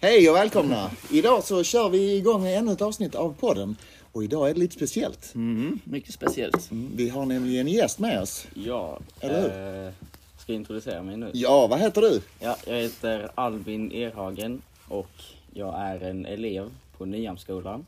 [0.00, 0.90] Hej och välkomna!
[1.10, 3.76] Idag så kör vi igång ännu ett avsnitt av podden.
[4.12, 5.34] Och idag är det lite speciellt.
[5.34, 6.70] Mm, mycket speciellt.
[6.70, 8.46] Mm, Vi har nämligen en gäst med oss.
[8.54, 9.92] Ja, Eller eh,
[10.38, 11.30] ska jag introducera mig nu?
[11.34, 12.20] Ja, vad heter du?
[12.40, 15.10] Ja, jag heter Albin Erhagen och
[15.54, 17.86] jag är en elev på Nyhamnsskolan.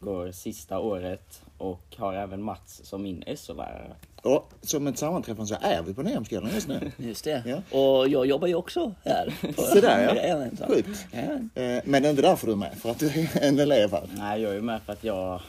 [0.00, 3.96] Går sista året och har även Mats som min SO-lärare.
[4.26, 6.92] Och som ett sammanträffande så är vi på Nyhamnsskolan just nu.
[6.96, 7.42] Just det.
[7.46, 7.78] Ja.
[7.78, 9.34] Och jag jobbar ju också här.
[9.56, 10.66] Så där, ja.
[10.66, 11.06] Sjukt.
[11.12, 11.62] Ja.
[11.62, 13.90] Eh, Men det är inte därför du är med, för att du är en elev
[13.92, 14.08] här.
[14.16, 15.40] Nej, jag är med för att jag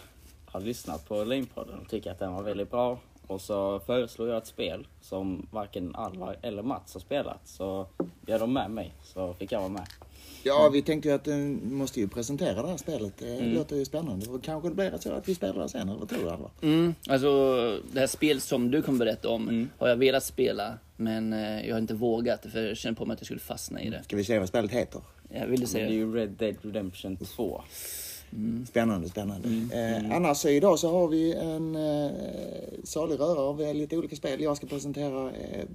[0.45, 3.00] har lyssnat på Linpodden och tycker att den var väldigt bra.
[3.27, 7.39] Och så föreslår jag ett spel som varken Alvar eller Mats har spelat.
[7.45, 7.88] Så
[8.25, 9.88] gör de med mig så fick jag vara med.
[10.44, 13.13] Ja, vi tänkte ju att du måste ju presentera det här spelet.
[13.17, 13.54] Det Mm.
[13.54, 14.30] låter ju spännande.
[14.30, 16.52] Och kanske det blir så att vi spelar det sen, eller vad tror du Alvar?
[16.62, 17.30] Mm, alltså
[17.94, 19.70] det här spel som du kommer berätta om Mm.
[19.77, 20.73] har jag velat spela.
[20.95, 23.81] Men eh, jag har inte vågat för jag känner på mig att jag skulle fastna
[23.81, 24.03] i det.
[24.03, 25.02] Ska vi se vad spelet heter?
[25.30, 25.94] Jag ville Det är säga det.
[25.94, 27.61] ju Red Dead Redemption 2.
[28.67, 29.48] Spännande, spännande.
[29.48, 30.05] Mm.
[30.05, 32.11] Eh, annars så idag så har vi en eh,
[32.83, 34.42] salig röra av eh, lite olika spel.
[34.42, 35.66] Jag ska presentera eh,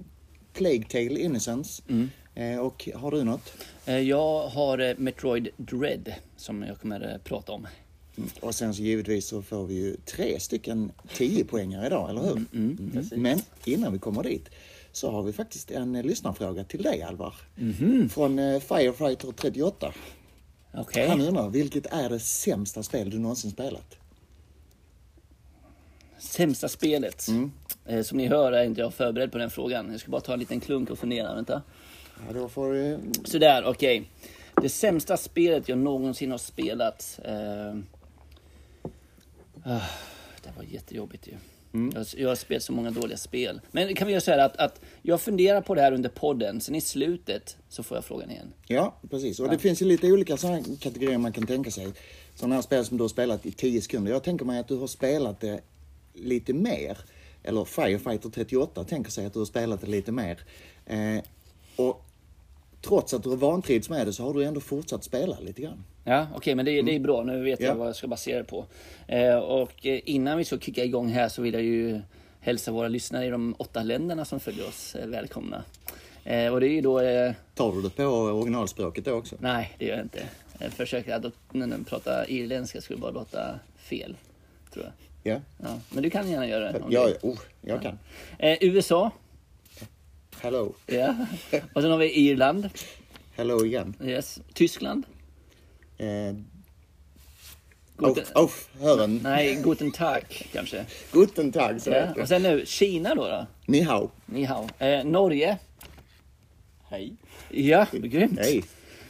[0.53, 1.83] Plague Tale Innocence.
[1.89, 2.09] Mm.
[2.35, 3.53] Eh, och har du något?
[3.85, 7.67] Eh, Jag har eh, Metroid Dread som jag kommer prata om.
[8.41, 12.31] Och sen så givetvis så får vi ju tre stycken 10 poängare idag, eller hur?
[12.31, 12.47] Mm,
[12.93, 13.21] Mm.
[13.21, 14.49] Men innan vi kommer dit
[14.91, 17.35] så har vi faktiskt en lyssnarfråga till dig Alvar.
[17.55, 18.09] Mhm.
[18.09, 19.93] Från Firefighter 38.
[20.73, 21.07] Okej.
[21.07, 23.95] Han undrar, vilket är det sämsta spel du någonsin spelat?
[26.23, 27.27] Sämsta spelet.
[27.27, 27.51] Mm.
[27.85, 29.91] Eh, Som ni hör är inte jag förberedd på den frågan.
[29.91, 31.35] Jag ska bara ta en liten klunk och fundera.
[31.35, 31.61] Vänta.
[32.27, 32.99] Ja, då får du...
[33.23, 34.09] Sådär, okej.
[34.61, 37.19] Det sämsta spelet jag någonsin har spelat.
[37.25, 37.75] Eh,
[39.63, 39.81] ah,
[40.43, 41.33] det var jättejobbigt ju.
[41.93, 43.61] Jag, jag har spelat så många dåliga spel.
[43.71, 46.61] Men kan vi göra så här att, att jag funderar på det här under podden.
[46.61, 48.53] Sen i slutet så får jag frågan igen.
[48.67, 49.39] Ja, precis.
[49.39, 51.87] Och det finns ju lite olika sådana kategorier man kan tänka sig.
[52.35, 54.11] Sådana här spel som du har spelat i 10 sekunder.
[54.11, 55.61] Jag tänker mig att du har spelat det
[56.13, 56.97] lite mer.
[57.43, 60.39] Eller Firefighter 38 tänker sig att du har spelat det lite mer.
[60.85, 61.17] Eh,
[61.75, 62.03] och
[62.81, 65.83] trots att du har vantrivts med det så har du ändå fortsatt spela lite grann.
[66.03, 67.23] Ja, okej, men det, det är bra.
[67.23, 67.67] Nu vet Ja.
[67.67, 68.65] jag vad jag ska basera det på.
[69.07, 72.01] Eh, och eh, innan vi ska kicka igång här så vill jag ju
[72.39, 75.63] hälsa våra lyssnare i de åtta länderna som följer oss eh, välkomna.
[76.23, 76.99] Eh, och det är ju då...
[76.99, 79.35] Eh, Tar du det på originalspråket då också?
[79.39, 80.23] nej, det gör jag inte.
[80.59, 84.15] Jag försöker att pratar irländska skulle bara låta fel.
[84.73, 84.93] Tror jag.
[85.23, 86.81] Ja, Ja, men du kan gärna göra det.
[86.89, 87.99] ja, du- oh, jag kan.
[88.39, 89.11] Eh, USA.
[90.41, 90.75] Hello.
[90.87, 91.15] Ja.
[91.73, 92.69] Och sen har vi Irland.
[93.35, 93.95] Hello igen.
[94.03, 94.39] Yes.
[94.53, 95.05] Tyskland.
[95.97, 96.07] Eh,
[97.97, 99.19] Guten, auf, auf, hören.
[99.23, 100.85] nej, Guten Tag kanske.
[101.11, 102.21] Guten Tag, så Ja.
[102.21, 103.27] Och sen nu Kina då.
[103.27, 103.45] då.
[103.65, 104.11] Ni hao.
[104.25, 104.67] Ni hao.
[104.79, 105.57] Eh, Norge.
[106.89, 107.15] Hej.
[107.49, 108.39] Ja, grymt.
[108.39, 108.63] Hej.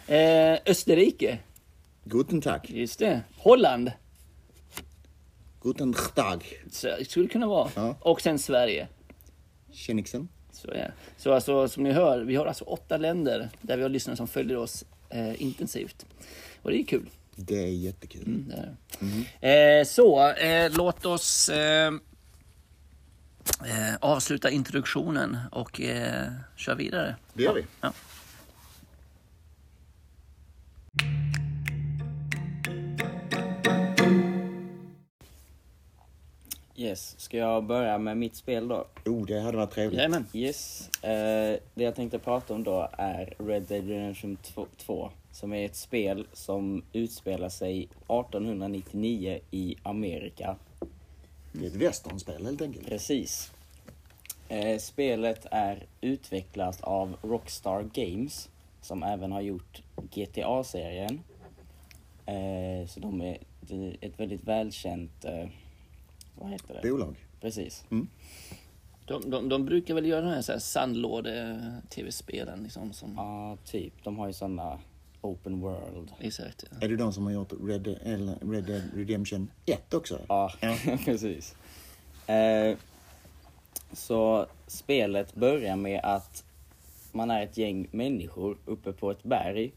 [0.07, 1.37] Eh, Österrike.
[2.05, 2.59] Guten Tag.
[2.69, 3.21] Just det.
[3.37, 3.91] Holland.
[5.63, 6.43] Guten Tag.
[6.71, 7.71] Så, det skulle kunna vara.
[7.75, 7.95] Ja.
[7.99, 8.87] Och sen Sverige.
[9.71, 10.29] Tjenixen.
[10.51, 10.85] Så, ja.
[11.17, 14.27] så alltså, som ni hör, vi har alltså åtta länder där vi har lyssnare som
[14.27, 16.05] följer oss eh, intensivt.
[16.61, 17.09] Och det är kul.
[17.35, 18.23] Det är jättekul.
[18.25, 18.75] Mm, det är.
[19.41, 19.79] det.
[19.79, 21.93] Eh, så, eh, låt oss eh,
[23.65, 27.15] eh, avsluta introduktionen och eh, köra vidare.
[27.33, 27.65] Det gör vi.
[27.81, 27.93] Ja.
[36.75, 38.87] Yes, ska jag börja med mitt spel då?
[39.05, 39.97] Oh, det hade varit trevligt.
[39.97, 40.25] Jajamän.
[40.33, 44.37] Yes, eh, det jag tänkte prata om då är Red Dead Redemption
[44.77, 50.55] 2 som är ett spel som utspelar sig 1899 i Amerika.
[51.51, 52.87] Det är ett westernspel helt enkelt.
[52.87, 53.51] Precis.
[54.49, 58.49] Eh, spelet är utvecklat av Rockstar Games
[58.81, 61.19] som även har gjort GTA-serien.
[62.25, 63.37] Eh, så de är
[64.01, 65.25] ett väldigt välkänt,
[66.35, 66.89] vad heter det?
[66.89, 67.15] Bolag.
[67.41, 67.85] Precis.
[69.05, 72.93] De, de, de brukar väl göra de här, så här sandlåde-tv-spelen liksom.
[72.93, 73.93] Som, Ja, typ.
[74.03, 74.79] De har ju såna
[75.21, 76.11] open world.
[76.19, 76.63] Exakt.
[76.71, 76.77] Ja.
[76.85, 80.19] Är det de som har gjort Red, eller Red Dead Redemption 1 också?
[80.27, 80.77] Ja, Ja.
[81.05, 81.55] precis.
[82.27, 82.77] Eh,
[83.93, 86.43] så spelet börjar med att
[87.11, 89.71] man är ett gäng människor uppe på ett berg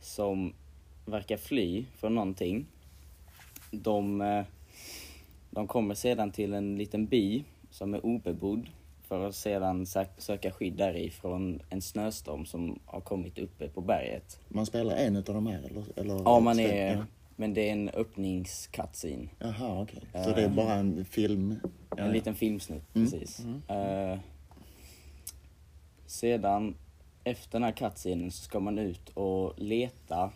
[0.00, 0.52] som
[1.04, 2.66] verkar fly från någonting.
[3.70, 4.44] De, eh,
[5.56, 8.68] de kommer sedan till en liten by som är obebodd
[9.02, 9.86] för att sedan
[10.18, 14.40] söka skydd därifrån en snöstorm som har kommit uppe på berget.
[14.48, 15.84] Man spelar en utav de här eller?
[15.96, 17.04] eller Ja, man är, Ja.
[17.36, 19.28] men det är en öppningscutscene.
[19.38, 20.02] Jaha, okej.
[20.24, 21.50] Så det är bara en film?
[21.96, 22.06] En ja.
[22.06, 23.10] liten filmsnutt, Mm.
[23.10, 23.40] precis.
[23.68, 24.18] Eh,
[26.06, 26.74] sedan,
[27.24, 30.30] efter den här cutscenen så ska man ut och leta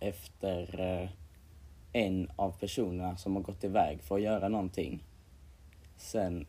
[0.00, 1.08] efter eh,
[1.92, 5.04] en av personerna som har gått iväg för att göra någonting.
[5.96, 6.46] Sen,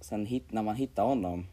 [0.00, 1.46] sen hit, när man hittar honom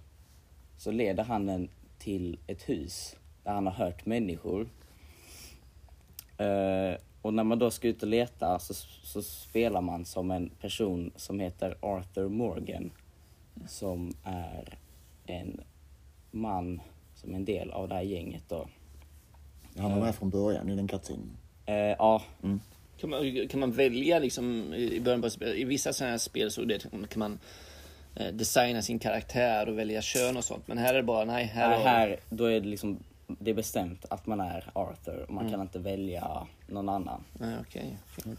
[0.77, 4.69] så leder han en till ett hus där han har hört människor.
[6.37, 10.49] Eh, och när man då ska ut och leta så, så spelar man som en
[10.49, 12.91] person som heter Arthur Morgan.
[13.67, 14.77] Som är
[15.25, 15.61] en
[16.31, 16.81] man
[17.15, 18.67] som är en del av det här gänget då.
[19.77, 21.37] Han var med från början i den cutscenen.
[21.67, 22.21] Eh, ja,
[22.99, 26.51] Kan man, kan man välja liksom i början på spel, i vissa sådana här spel
[26.51, 26.79] så det,
[27.09, 27.39] kan man
[28.15, 30.67] eh, designa sin karaktär och välja kön och sånt.
[30.67, 33.55] Men här är det bara, nej, här, har- här då är det liksom det är
[33.55, 37.23] bestämt att man är Arthur och man kan inte välja någon annan.
[37.33, 37.97] Nej, okej.
[38.17, 38.33] okej.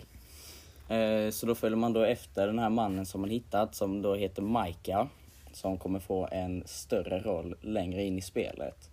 [0.99, 4.15] Eh, så då följer man då efter den här mannen som man hittat som då
[4.15, 5.07] heter Micah.
[5.53, 8.91] Som kommer få en större roll längre in i spelet.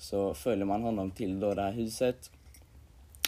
[0.00, 2.30] Så följer man honom till då det här huset.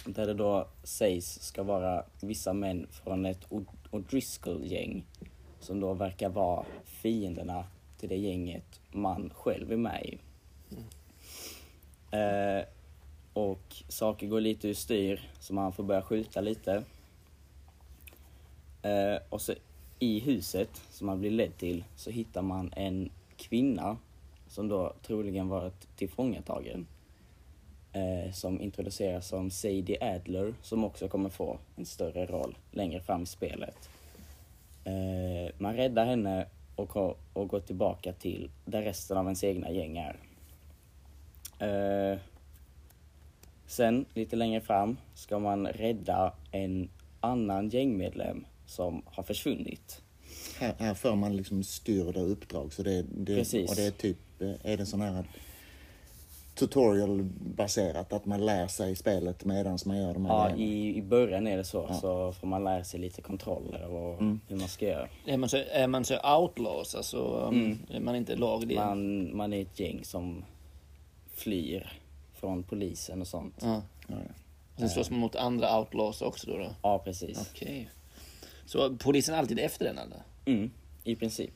[0.06, 3.48] Där det då sägs ska vara vissa män från ett
[3.90, 5.02] O'Driscoll-gäng.
[5.60, 7.64] Som då verkar vara fienderna
[7.98, 10.18] till det gänget man själv är med i.
[12.16, 12.64] Eh,
[13.32, 16.84] och saker går lite ur styr så man får börja skjuta lite.
[18.82, 19.54] Eh, och så
[19.98, 23.96] i huset som man blir ledd till så hittar man en kvinna
[24.52, 26.86] som då troligen varit tillfångatagen.
[27.92, 33.22] Eh, som introduceras som Sadie Adler som också kommer få en större roll längre fram
[33.22, 33.90] i spelet.
[34.84, 36.46] Eh, man räddar henne
[36.76, 36.96] och,
[37.32, 40.16] och går tillbaka till där resten av ens egna gäng är.
[41.58, 42.18] Eh,
[43.72, 46.88] Sen, lite längre fram, ska man rädda en
[47.20, 50.02] annan gängmedlem som har försvunnit.
[50.58, 52.72] Här, här får man liksom styrda uppdrag.
[52.72, 53.70] Så det, det, Precis.
[53.70, 54.16] Och det är typ,
[54.62, 55.24] är det sån här
[56.54, 60.62] tutorial-baserat, att man lär sig spelet medan man gör de här Ja, grejerna?
[60.72, 64.40] i, i början är det så, så får man lära sig lite kontroller och Mm.
[64.48, 65.08] hur man ska göra.
[65.26, 68.76] Är man så, är man så outlaws, alltså um, är man inte laglig?
[68.76, 70.44] Man, man är ett gäng som
[71.34, 71.92] flyr
[72.34, 73.54] från polisen och sånt.
[73.62, 73.82] Ja.
[74.08, 74.32] Ja, ja.
[74.78, 76.58] Sen slåss man mot andra outlaws också då?
[76.58, 76.66] då?
[76.82, 77.50] Ja, precis.
[77.52, 77.88] Okej.
[78.66, 80.22] Så polisen är alltid efter den eller?
[80.44, 80.70] Mm,
[81.04, 81.52] I princip.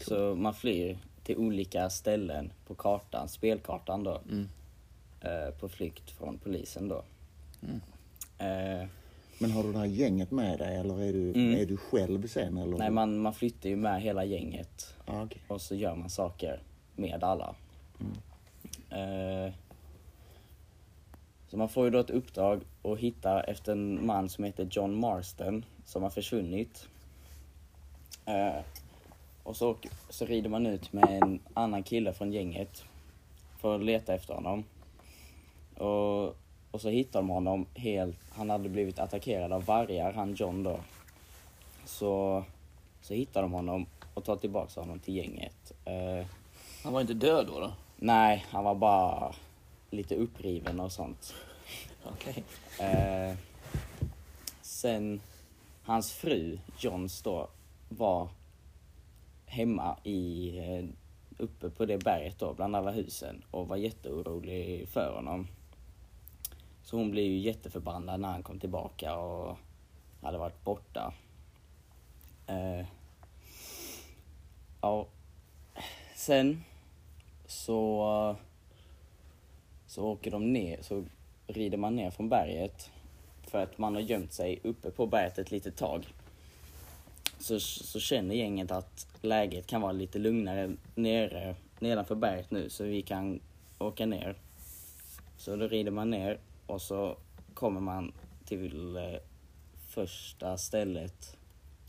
[0.00, 4.20] Så man flyr till olika ställen på kartan, spelkartan då.
[5.20, 7.02] Eh, på flykt från polisen då.
[8.38, 8.88] Eh,
[9.38, 11.60] Men har du det här gänget med dig eller är du, Mm.
[11.60, 12.56] är du själv sen?
[12.58, 12.78] Eller?
[12.78, 15.42] nej, man, man flyttar ju med hela gänget Ja, okej.
[15.48, 16.60] och så gör man saker
[16.96, 17.54] med alla.
[18.90, 19.52] Eh,
[21.48, 24.94] så man får ju då ett uppdrag att hitta efter en man som heter John
[25.00, 26.88] Marston som har försvunnit.
[29.44, 29.76] Och så,
[30.08, 32.84] så rider man ut med en annan kille från gänget
[33.60, 34.64] för att leta efter honom.
[35.76, 36.36] Och,
[36.70, 40.80] och så hittar de honom helt, han hade blivit attackerad av vargar, han John då.
[41.84, 42.44] Så,
[43.02, 45.72] så hittar de honom och tar tillbaka honom till gänget.
[45.84, 46.26] Eh,
[46.82, 47.60] Han var inte död då?
[47.60, 47.72] då?
[47.96, 49.34] nej, han var bara
[49.90, 51.34] lite uppriven och sånt.
[52.04, 52.44] Okej.
[52.80, 53.36] Eh,
[54.62, 55.20] sen,
[55.82, 57.48] hans fru, Johns då,
[57.88, 58.28] var
[59.54, 60.84] hemma i, eh,
[61.38, 65.48] uppe på det berget då, bland alla husen och var jätteorolig för honom.
[66.82, 69.56] Så hon blev ju jätteförbannad när han kom tillbaka och
[70.22, 71.14] hade varit borta.
[72.46, 72.86] Eh,
[74.80, 75.06] ja,
[76.14, 76.64] sen
[77.46, 78.36] så,
[79.86, 81.04] så åker de ner, så
[81.46, 82.90] rider man ner från berget
[83.42, 86.06] för att man har gömt sig uppe på berget ett litet tag.
[87.44, 92.84] Så, så känner gänget att läget kan vara lite lugnare nere, nedanför berget nu så
[92.84, 93.40] vi kan
[93.78, 94.36] åka ner.
[95.36, 97.16] Så då rider man ner och så
[97.54, 98.12] kommer man
[98.44, 99.02] till eh,
[99.88, 101.36] första stället.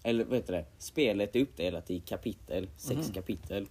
[0.04, 0.66] Eller vad heter det?
[0.78, 3.68] Spelet är uppdelat i kapitel, sex kapitel.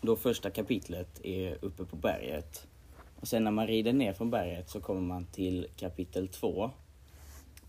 [0.00, 2.66] Då första kapitlet är uppe på berget.
[3.20, 6.70] Och sen när man rider ner från berget så kommer man till kapitel två.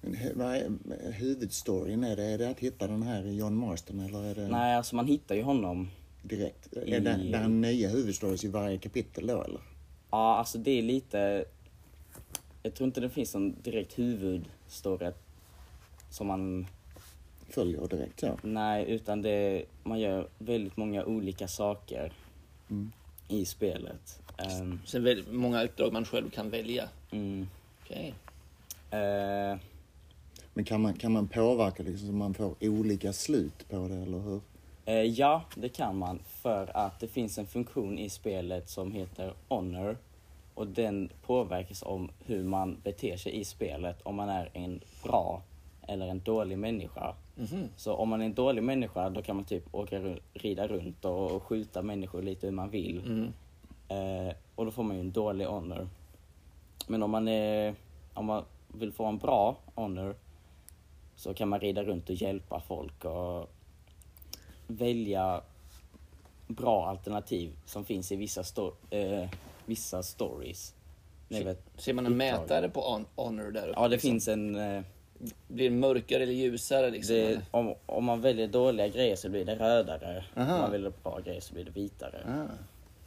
[0.02, 0.72] Men vad är
[1.12, 2.04] huvudstoryn?
[2.04, 4.96] Är det, är det att hitta den här John Marston eller är det Nej, alltså
[4.96, 5.90] man hittar ju honom.
[6.24, 6.74] direkt?
[6.74, 9.62] I- Är det, det är nya huvudstories i varje kapitel då eller?
[10.12, 11.46] Ja, alltså det är lite...
[12.64, 15.12] Jag tror inte det finns någon direkt huvudstory
[16.10, 16.68] som man...
[17.50, 18.40] Följer direkt så?
[18.44, 19.66] Nej, utan det...
[19.84, 22.14] Man gör väldigt många olika saker
[22.70, 22.92] Mm.
[23.28, 24.22] i spelet.
[24.38, 26.90] Ehm, Sen väldigt många uppdrag man själv kan välja.
[27.12, 27.48] mm,
[27.84, 28.14] Okej.
[28.92, 29.58] eh,
[30.60, 34.20] Men kan man, kan man påverka liksom så man får olika slut på det eller
[34.20, 34.42] hur?
[34.86, 36.20] Eh, ja, det kan man.
[36.26, 39.98] För att det finns en funktion i spelet som heter Honor.
[40.54, 45.42] och den påverkas om hur man beter sig i spelet, om man är en bra
[45.88, 47.16] eller en dålig människa.
[47.76, 51.32] Så om man är en dålig människa då kan man typ åka rida runt och,
[51.32, 53.02] och skjuta människor lite hur man vill.
[53.06, 53.34] Mm.
[53.88, 55.90] Eh, och då får man ju en dålig honor.
[56.88, 57.76] Men om man, är,
[58.14, 60.16] om man vill få en bra honor
[61.20, 63.50] så kan man rida runt och hjälpa folk och
[64.68, 65.42] välja
[66.48, 69.30] bra alternativ som finns i vissa, sto- eh,
[69.66, 70.74] vissa stories.
[71.28, 72.32] Vet, Ser man en uppdrag.
[72.42, 73.80] mätare på hon- honor där uppe?
[73.80, 74.10] Ja, det liksom?
[74.10, 74.56] finns en...
[74.56, 74.82] Eh,
[75.48, 77.16] Blir det mörkare eller ljusare liksom?
[77.16, 80.26] det, om, om man väljer dåliga grejer så blir det rödare.
[80.38, 80.54] Aha.
[80.56, 82.24] Om man väljer bra grejer så blir det vitare.
[82.28, 82.54] Ah.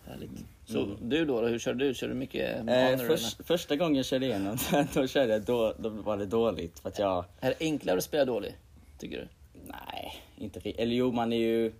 [0.07, 0.31] Härligt.
[0.65, 1.95] Så du då, då, hur kör du?
[1.95, 4.57] Kör du mycket Eh, först, första gången jag körde igenom,
[4.95, 7.25] då körde jag, då, då var det dåligt för att jag...
[7.41, 8.57] Är det enklare att spela dålig?
[8.99, 9.29] Tycker du?
[9.67, 10.79] Nej, inte riktigt.
[10.79, 11.73] Eller jo, man är ju...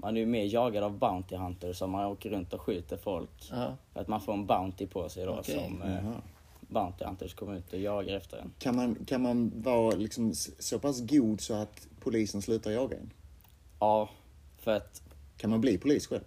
[0.00, 3.48] Man är ju mer jagad av Bounty Hunter så man åker runt och skjuter folk.
[3.50, 3.76] Ja.
[3.92, 5.54] För att man får en Bounty på sig då Okej.
[5.54, 6.22] som eh, Jaha.
[6.60, 8.52] Bounty Hunters kommer ut och jagar efter en.
[8.58, 13.10] Kan man, kan man vara liksom så pass god så att polisen slutar jaga en?
[13.80, 14.10] Ja,
[14.58, 15.02] för att...
[15.36, 16.24] Kan man bli polis själv?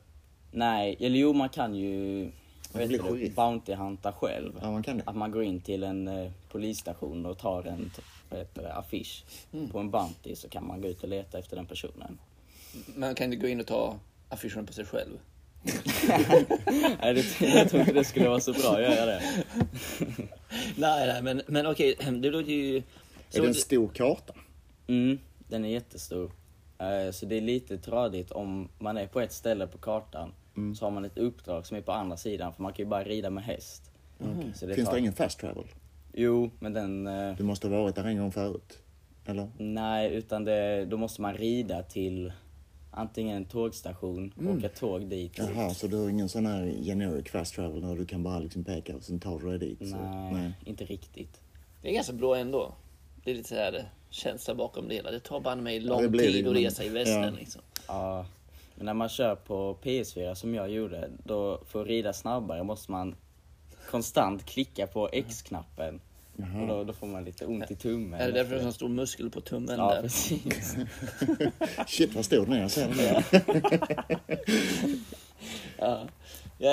[0.51, 2.31] Nej, eller jo man kan ju...
[2.73, 3.31] Man.
[3.35, 4.53] Bounty Hunta själv.
[4.61, 5.03] Ja, man kan det.
[5.05, 7.91] Att man går in till en eh, polisstation och tar en
[8.29, 9.69] det, affisch Mm.
[9.69, 12.17] på en Bounty så kan man gå ut och leta efter den personen.
[12.95, 13.95] Man kan inte gå in och ta
[14.29, 15.17] affischen på sig själv.
[17.01, 19.21] Nej, det, jag tror inte det skulle vara så bra att göra det.
[20.75, 22.77] nej, nej, men, men okej, det låter ju...
[22.77, 22.83] Är
[23.29, 24.33] Så det en stor karta?
[24.87, 26.31] Mm, den är jättestor.
[26.79, 30.75] Eh, Så det är lite tradigt om man är på ett ställe på kartan Mm.
[30.75, 33.03] så har man ett uppdrag som är på andra sidan för man kan ju bara
[33.03, 33.91] rida med häst.
[34.55, 35.63] Så det Finns tar- det ingen fast travel?
[36.13, 37.07] Jo, men den...
[37.07, 38.79] eh, Du måste ha varit där en gång förut.
[39.25, 39.49] Eller?
[39.57, 42.33] Nej, utan det, då måste man rida till
[42.91, 45.37] antingen en tågstation, åka tåg dit.
[45.37, 48.63] Jaha, så du har ingen sån här generic fast travel där du kan bara liksom
[48.63, 49.89] peka och sen tar du dig dit?
[49.89, 49.97] Så,
[50.33, 51.39] Nej, inte riktigt.
[51.81, 52.73] Det är ganska bra ändå.
[53.23, 55.11] Det är lite så här känsla bakom det hela.
[55.11, 57.39] Det tar bara mig lång det, tid att men- resa i västern ja.
[57.39, 57.61] liksom.
[57.87, 58.25] Ja,
[58.81, 62.91] men när man kör på PS4 som jag gjorde, då för att rida snabbare måste
[62.91, 63.15] man
[63.89, 66.01] konstant klicka på X-knappen.
[66.61, 68.21] Och då, då får man lite ont i tummen.
[68.21, 70.01] Är det därför det är en stor muskel på tummen Ja, där?
[70.01, 70.75] precis.
[71.87, 73.23] Shit vad stor den är, jag ser den där.
[75.77, 75.99] Ja.
[76.57, 76.71] Ja,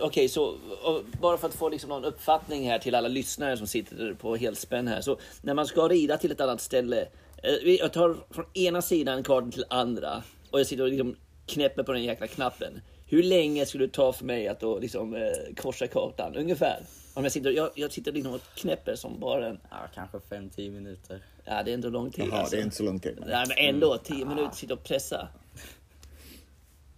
[0.00, 0.44] Okej, så
[0.84, 4.36] och bara för att få liksom någon uppfattning här till alla lyssnare som sitter på
[4.36, 5.00] helspänn här.
[5.00, 7.06] Så när man ska rida till ett annat ställe.
[7.42, 11.82] eh, Jag tar från ena sidan kartan till andra och jag sitter och liksom knäpper
[11.82, 12.80] på den jäkla knappen.
[13.06, 16.36] Hur länge skulle det ta för mig att då liksom eh, korsa kartan?
[16.36, 16.82] Ungefär.
[17.14, 19.60] Om jag sitter, jag, jag sitter liksom och knäpper som bara en...
[19.70, 21.22] Ja, kanske 5-10 minuter.
[21.44, 22.24] Ja, det är ändå lång tid.
[22.28, 22.56] Jaha, alltså.
[22.56, 23.18] det är inte så lång tid.
[23.26, 23.98] Nej, men ändå.
[23.98, 25.28] Tio minuter sitta och pressa.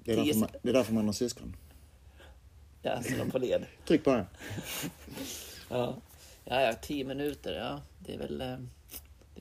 [0.05, 1.57] Det är, därför tio man, det är därför man har syskon.
[2.83, 3.67] Ja, så de på led.
[3.87, 4.27] Tryck på det.
[5.69, 5.97] Ja.
[6.45, 7.53] ja, ja, tio minuter.
[7.59, 8.41] Ja, det är väl...
[8.41, 8.57] eh,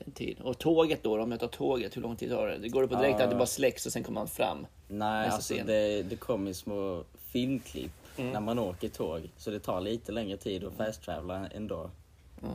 [0.06, 0.40] en tid.
[0.40, 2.58] Och tåget då, om jag tar tåget, hur lång tid tar det?
[2.58, 3.24] Det går det på direkt Ja.
[3.24, 4.66] att det bara släcks och sen kommer man fram?
[4.88, 9.30] Nej, alltså det, det kommer små filmklipp när man åker tåg.
[9.36, 11.90] Så det tar lite längre tid att fast-travela ändå.
[12.42, 12.48] Ja.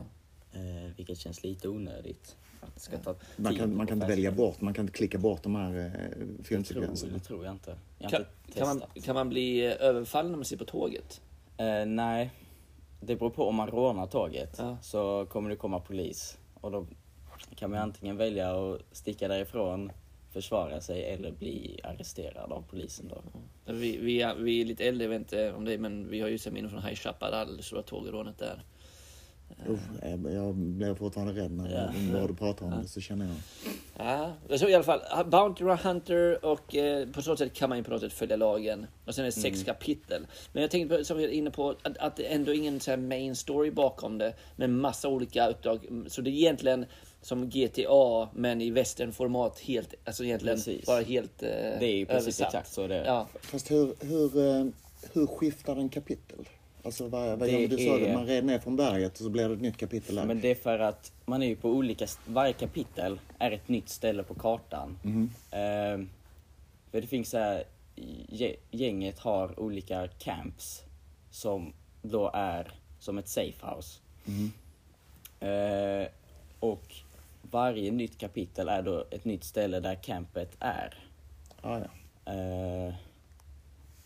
[0.52, 2.36] Eh, vilket känns lite onödigt.
[2.60, 5.18] Att det ska ta Man kan, man kan inte välja bort, man kan inte klicka
[5.18, 7.12] bort de här eh, filmsekvenserna.
[7.12, 7.76] det tror jag inte.
[7.98, 11.20] Jag Kan, inte kan, man, kan man bli eh, överfallen när man sitter på tåget?
[11.56, 12.30] Eh, nej,
[13.00, 14.56] det beror på om man rånar tåget.
[14.58, 14.76] Ja.
[14.82, 16.38] Så kommer det komma polis.
[16.60, 16.86] Och då
[17.54, 19.92] kan man antingen välja att sticka därifrån,
[20.32, 23.22] försvara sig eller bli arresterad av polisen då.
[23.72, 26.28] Vi, vi, är, vi är lite äldre, jag vet inte om det, men vi har
[26.28, 28.62] ju sett minnen från High Chaparral, det stora tågrånet där.
[29.68, 31.92] Usch, jag, jag blev fortfarande rädd när Ja.
[31.94, 32.12] ja.
[32.12, 33.34] bara du pratar om det så känner jag.
[34.06, 37.84] Ja, så i alla fall, Bounty Hunter och eh, på så sätt kan man ju
[37.84, 38.86] på något sätt följa lagen.
[39.06, 40.26] Och sen är det sex kapitel.
[40.52, 42.80] Men jag tänkte, på, som vi är inne på, att, att det ändå är ingen
[42.80, 44.34] så här main story bakom det.
[44.56, 45.86] Men massa olika uppdrag.
[46.06, 46.86] Så det är egentligen
[47.22, 50.86] som GTA, men i westernformat helt, alltså egentligen Precis.
[50.86, 52.46] bara helt eh, Det är ju precis översatt.
[52.46, 53.04] exakt så det är.
[53.04, 54.66] Ja, Fast hur, hur, eh,
[55.12, 56.48] hur skiftar en kapitel?
[56.84, 57.76] Alltså vad, vad Det gör du?
[57.76, 60.14] sa är- att man red ner från berget och så blir det ett nytt kapitel
[60.14, 60.24] där.
[60.24, 63.88] Men det är för att man är ju på olika, varje kapitel är ett nytt
[63.88, 64.98] ställe på kartan.
[65.50, 66.06] Eh,
[66.90, 67.64] för det finns så här,
[68.28, 70.82] gä- gänget har olika camps
[71.30, 73.98] som då är som ett safe house.
[75.40, 76.08] Eh,
[76.60, 76.94] och
[77.52, 80.94] varje nytt kapitel är då ett nytt ställe där campet är.
[81.60, 82.32] ah, ja.
[82.32, 82.94] Eh,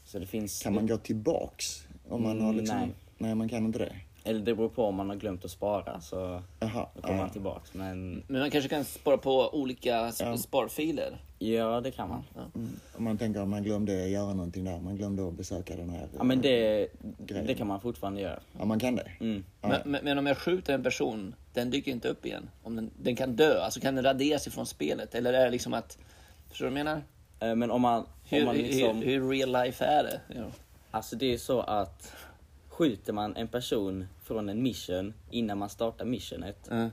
[0.05, 0.63] så det finns...
[0.63, 1.87] Kan man gå tillbaks?
[2.09, 2.79] Om man har liksom...
[2.79, 2.95] Nej.
[3.19, 3.97] Nej, man kan inte det.
[4.27, 7.23] Eller det beror på om man har glömt att spara så Jaha, då kommer ja.
[7.23, 7.75] man tillbaks.
[7.75, 10.37] Men Men man kanske kan spara på olika sp- Ja.
[10.37, 11.17] sparfiler.
[11.39, 12.25] ja, det kan man.
[12.97, 16.09] Om man tänker att man glömde göra någonting där, man glömde att besöka den här...
[16.19, 16.89] Ja men det,
[17.27, 17.47] Grejen.
[17.47, 18.41] det kan man fortfarande göra.
[18.59, 19.11] Ja, man kan det.
[19.21, 19.45] Mm.
[19.61, 19.69] Ja.
[19.69, 22.51] Men, men, men om jag skjuter en person, den dyker inte upp igen.
[22.63, 25.15] Om den, den kan dö, alltså kan den raderas ifrån spelet?
[25.15, 25.99] Eller är det liksom att...
[26.49, 27.03] Förstår du vad jag menar?
[27.41, 28.97] Eh, Men om man, om Hur, man liksom...
[28.97, 30.21] hur, hur real life är det?
[30.37, 30.45] Ja.
[30.91, 32.13] Alltså det är så att
[32.77, 36.91] skjuter man en person från en mission innan man startar missionet, Ja,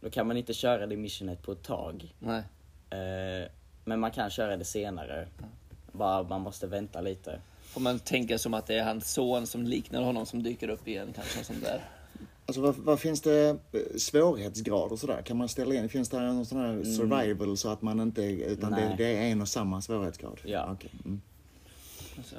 [0.00, 2.14] då kan man inte köra det missionet på ett tag.
[2.18, 2.42] nej.
[2.90, 3.48] Eh,
[3.84, 5.28] Men man kan köra det senare.
[5.92, 7.40] Bara man måste vänta lite.
[7.62, 10.88] Får man tänka som att det är hans son som liknar honom som dyker upp
[10.88, 11.44] igen kanske.
[11.44, 11.80] Sånt där.
[12.46, 15.22] Alltså vad, vad finns det eh, svårighetsgrad och sådär?
[15.22, 15.88] Kan man ställa in?
[15.88, 19.40] Finns det någon sån här survival så att man inte, utan det, det är en
[19.42, 20.40] och samma svårighetsgrad?
[20.44, 20.68] Ja.
[20.72, 20.90] Okej.
[21.04, 21.20] Mm.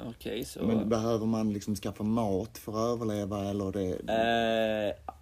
[0.06, 0.62] Okej, så...
[0.62, 3.94] Men behöver man liksom skaffa mat för att överleva eller det?
[4.12, 5.12] Eh,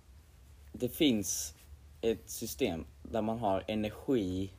[0.73, 1.55] det finns
[2.01, 4.51] ett system där man har energi,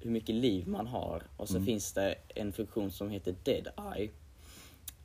[0.00, 4.10] hur mycket liv man har och så finns det en funktion som heter Dead Eye.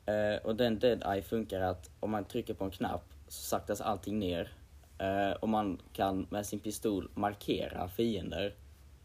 [0.06, 3.80] Eh, och den Dead Eye funkar att om man trycker på en knapp så saktas
[3.80, 4.52] allting ner
[4.98, 8.54] eh, och man kan med sin pistol markera fiender.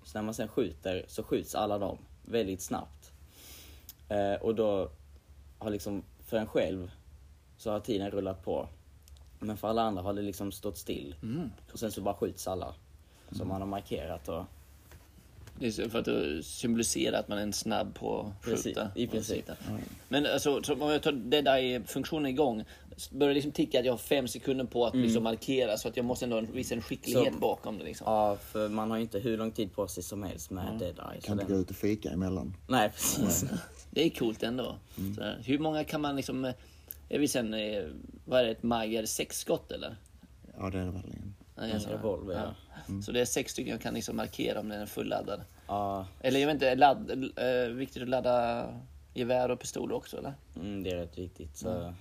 [0.03, 3.00] Så när man sen skjuter så skjuts alla dem väldigt snabbt.
[4.11, 4.89] Eh, och då
[5.59, 6.91] har liksom, för en själv,
[7.57, 8.67] så har tiden rullat på.
[9.39, 11.15] Men för alla andra har det liksom stått still.
[11.73, 12.73] Och sen så bara skjuts alla.
[13.31, 14.43] Som man har markerat och...
[15.59, 15.99] Det är för
[16.39, 18.91] att symbolisera att man är en snabb på att Precis, skjuta.
[18.95, 19.35] i princip.
[19.35, 19.53] Sikta.
[20.09, 22.63] Men alltså, så om jag tar det där funktionen igång.
[23.11, 26.05] Börjar liksom ticka att jag har fem sekunder på att liksom markera så att jag
[26.05, 28.05] måste ändå visa en skicklighet Så- bakom det liksom.
[28.13, 30.99] Ja, för man har ju inte hur lång tid på sig som helst med Dead
[31.13, 31.21] Eye.
[31.21, 31.61] Så Kan inte gå den...
[31.61, 32.55] ut och fika emellan?
[32.67, 33.45] Nej, precis.
[33.91, 34.75] Det är coolt ändå.
[35.15, 36.45] Så här, hur många kan man liksom...
[36.45, 36.53] eh,
[37.09, 37.83] Är vi sen, eh,
[38.25, 39.95] vad är det, ett det sex skott eller?
[40.57, 41.35] Ja, det är det verkligen.
[41.55, 43.01] Ja, En så- revolver, ja.
[43.05, 45.41] Så det är sex stycken jag kan liksom markera om den är fulladdad.
[45.67, 48.67] Ja, Eller jag vet inte, ladd, eh, viktigt att ladda
[49.13, 50.33] gevär och pistol också eller?
[50.55, 51.57] mm, det är rätt viktigt.
[51.57, 51.93] Så...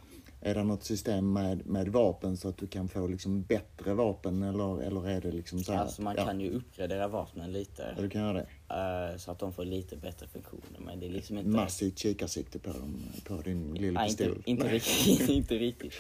[0.42, 4.42] Är det något system med, med vapen så att du kan få liksom bättre vapen
[4.42, 5.80] eller, eller är det liksom så här?
[5.80, 7.94] Alltså man ja, kan ju uppgradera vapnen lite.
[7.96, 8.46] Ja, du kan göra det.
[8.70, 10.78] Eh, så att de får lite bättre funktioner.
[10.80, 11.50] Men det är liksom inte...
[11.50, 14.42] Massivt kikarsikte på, dem, på din lilla Nej, inte, pistol.
[14.46, 15.28] inte riktigt.
[15.28, 15.94] inte riktigt.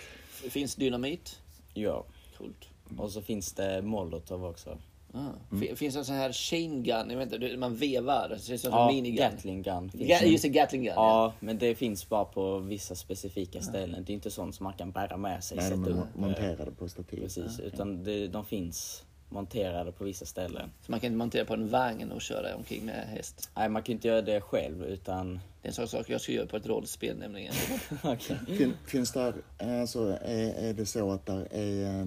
[0.44, 1.40] Det finns dynamit.
[1.74, 2.04] Ja.
[2.38, 2.68] Coolt.
[2.98, 4.78] Och så finns det molotov också.
[5.12, 5.56] Ah.
[5.60, 8.54] Fin- Finns det en sån här chain gun, jag vet inte, man vevar, det ser
[8.54, 9.16] ut som Ja, en minigun.
[9.30, 9.90] Gatling gun.
[9.90, 10.26] Ga- det.
[10.26, 10.92] just det, Gatling gun.
[10.96, 14.04] Ja, men det finns bara på vissa specifika ställen.
[14.04, 15.56] Det är inte sånt som man kan bära med sig.
[15.56, 17.20] Nej, sätta upp, eh, monterade på stativ.
[17.20, 20.70] Precis, utan det, de finns monterade på vissa ställen.
[20.82, 23.50] Så man kan inte montera på en vagn och köra omkring med häst.
[23.56, 25.40] Nej, man kan inte göra det själv utan...
[25.62, 27.54] Det är en sån sak jag ska göra på ett rollspel nämligen.
[28.02, 28.36] Okej.
[28.46, 32.06] Fin, finns där, alltså är, är det så att där är eh,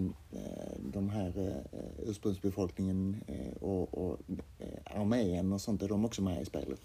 [0.79, 4.19] de här eh, ursprungsbefolkningen eh, och, och
[4.59, 6.79] eh, armén och sånt, är de också med i spelet?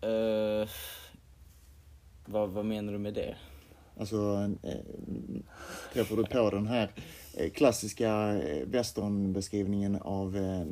[0.00, 0.68] Eh,
[2.24, 3.36] vad, vad menar du med det?
[4.00, 4.74] Alltså, eh,
[5.92, 6.90] träffar du på den här
[7.34, 10.64] eh, klassiska eh, westernbeskrivningen av eh,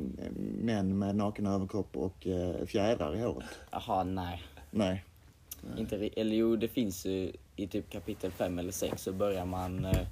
[0.61, 3.47] män med naken överkropp och eh, fjädrar i håret?
[3.71, 4.43] Jaha, nej.
[4.71, 5.05] Nej.
[5.77, 9.45] Inte, ri- eller jo, det finns ju i typ kapitel 5 eller 6 så börjar
[9.45, 10.07] man eh,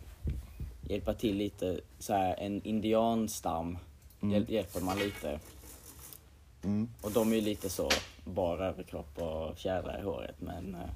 [0.90, 1.80] hjälpa till lite.
[2.00, 3.78] Så här, en indianstam
[4.22, 5.40] hjäl, hjälper man lite.
[6.64, 6.90] Mm.
[7.02, 7.90] Och de är ju lite så,
[8.26, 10.36] bara överkropp och fjädrar i håret.
[10.40, 10.90] Men eh,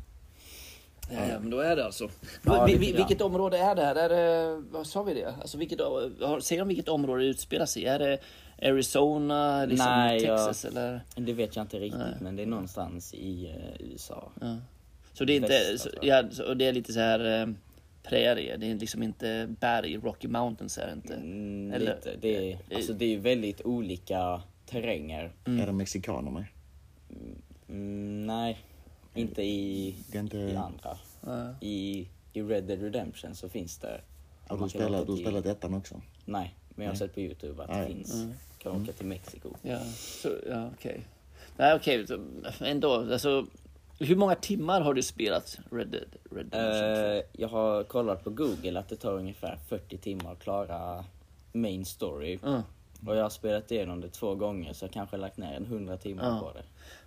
[1.13, 2.09] Ja, ja, men då är det alltså.
[2.45, 3.95] Ja, vi, vi, vilket område är det här?
[3.95, 5.33] Är det, vad sa vi det?
[5.41, 5.79] Alltså vilket,
[6.43, 7.85] säger de vilket område det utspelar sig i?
[7.85, 8.17] Är det
[8.61, 11.01] Arizona, liksom Nej, jag- Texas eller?
[11.15, 12.21] det vet jag inte riktigt.
[12.21, 14.31] Men det är någonstans i eh, USA.
[14.41, 14.57] Ja.
[15.13, 16.25] Så det är inte, Västra, så, jag.
[16.25, 17.47] ja, så, och det är lite så här eh,
[18.03, 21.13] prärie, det är liksom inte berg, Rocky Mountains är det inte.
[21.13, 22.15] Mm, Eller- lite.
[22.21, 25.31] Det är, alltså, det är ju väldigt olika terränger.
[25.45, 26.45] Är det mexikaner med?
[27.69, 28.57] Mm, nej,
[29.13, 30.37] inte i, Det inte...
[30.37, 30.97] i andra.
[31.25, 31.53] Ja.
[31.61, 34.01] I, I Red Dead Redemption så finns det...
[34.47, 36.01] Har du spelat, du spelat ettan också?
[36.25, 37.79] Nej, men jag har sett på Youtube att Nej.
[37.81, 38.25] det finns.
[38.57, 39.49] Kan åka till Mexiko.
[39.61, 41.01] Ja, så, ja okej.
[41.57, 42.19] Nej okej, så
[42.65, 42.93] ändå.
[42.93, 43.45] Alltså,
[43.99, 47.15] hur många timmar har du spelat Red Dead Redemption?
[47.15, 51.05] Eh, jag har kollat på Google att det tar ungefär 40 timmar att klara
[51.53, 52.39] main story.
[52.43, 52.63] Ja.
[53.07, 55.97] Och jag har spelat igenom det två gånger så jag kanske lagt ner en 100
[55.97, 56.39] timmar Ja.
[56.39, 56.63] på det.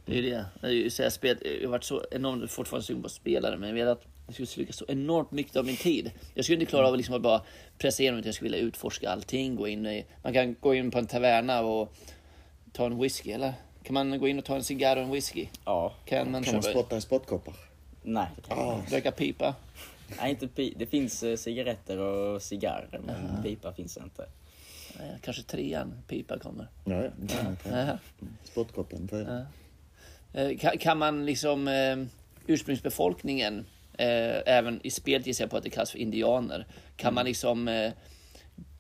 [0.07, 0.31] Det är ju
[0.63, 0.71] det.
[0.73, 3.57] ju så här, spel, jag har varit så enormt fortfarande sugen på att spela det,
[3.57, 6.11] men jag vet att jag skulle sluka så enormt mycket av min tid.
[6.35, 7.43] Jag skulle inte klara av liksom att bara
[7.79, 8.29] pressa igenom det.
[8.29, 9.57] Jag skulle vilja utforska allting.
[9.57, 11.95] Gå in i, man kan gå in på en taverna och
[12.73, 13.53] ta en whisky, eller?
[13.83, 15.47] Kan man gå in och ta en cigarr och en whisky?
[15.65, 17.55] Ja, Kan man Kan man spotta i spottkoppar?
[18.03, 18.27] nej.
[18.49, 18.97] jag Ah, inte.
[18.97, 19.55] röka pipa?
[20.21, 24.27] Nej, inte pi- det finns eh, cigaretter och cigarrer, men pipa finns inte.
[24.99, 26.69] Nej, Kanske trean, pipa kommer.
[26.85, 27.11] Ja, ja.
[27.29, 27.57] kan
[30.59, 31.97] Kan, kan man liksom eh,
[32.47, 33.67] ursprungsbefolkningen,
[33.99, 36.67] eh, även i spelet gissar jag på att det kallas för indianer,
[36.97, 37.93] kan man liksom eh,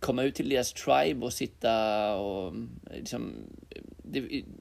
[0.00, 3.32] komma ut till deras tribe och sitta och eh, liksom,
[4.02, 4.20] det,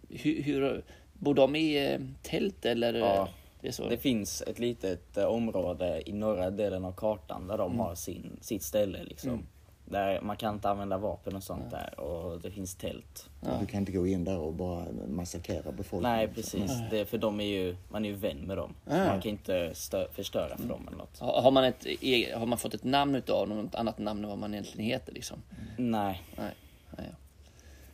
[0.10, 2.94] hur, hur, bor de i eh, tält eller?
[2.94, 3.30] Ja.
[3.62, 3.90] Det?
[3.90, 8.38] Det finns ett litet eh, område i norra delen av kartan där de har sin,
[8.42, 9.48] sitt ställe liksom.
[9.86, 13.30] Där man kan inte använda vapen och sånt där och det finns tält.
[13.60, 16.18] Du kan inte gå in där och bara massakrera befolkningen.
[16.18, 18.74] Nej precis, det, är- för de är ju, man är ju vän med dem.
[18.88, 18.98] Ah.
[19.06, 21.20] man kan inte stö, förstöra för dem eller något.
[21.20, 24.30] har, man ett, e- har man fått ett namn utav dem, något annat namn än
[24.30, 25.38] vad man egentligen heter liksom?
[25.78, 26.52] Nej, Nej.
[26.98, 27.16] Nej ja.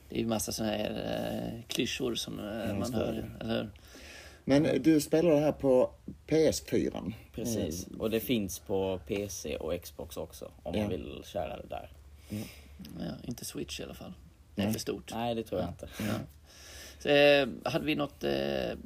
[0.10, 0.90] Det är ju massa sådana här
[1.56, 3.12] eh, klyschor som eh, man hör.
[3.14, 3.44] det.
[3.46, 3.70] Eller hur?
[4.50, 5.92] Men eh, du spelar det här på
[6.28, 7.14] PS4.
[7.36, 7.88] precis.
[8.00, 10.82] Och det finns på PC och Xbox också om Ja.
[10.82, 11.92] man vill köra det där.
[13.00, 14.14] Ja, inte Switch i alla fall.
[14.56, 15.12] Det är för stort.
[15.14, 15.90] Nej, det tror jag inte.
[17.00, 18.32] Så, eh, hade vi något eh,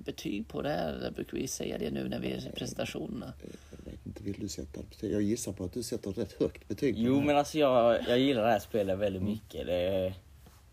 [0.06, 0.93] betyg på det här?
[0.93, 3.34] Eller brukar vi säga det nu när vi är i presentationerna?
[3.71, 5.12] Jag vet inte, vill du sätta betyg?
[5.13, 6.95] Jag gissar på att du sätter ett rätt högt betyg.
[6.97, 9.65] Jo men alltså jag, jag gillar det här spelet väldigt mycket.
[9.67, 10.13] Det,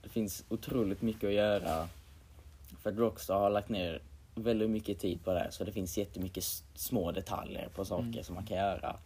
[0.03, 1.89] det finns otroligt mycket att göra.
[2.83, 4.03] För att Rockstar har lagt ner
[4.35, 8.35] väldigt mycket tid på det här så det finns jättemycket små detaljer på saker som
[8.35, 8.97] man kan göra.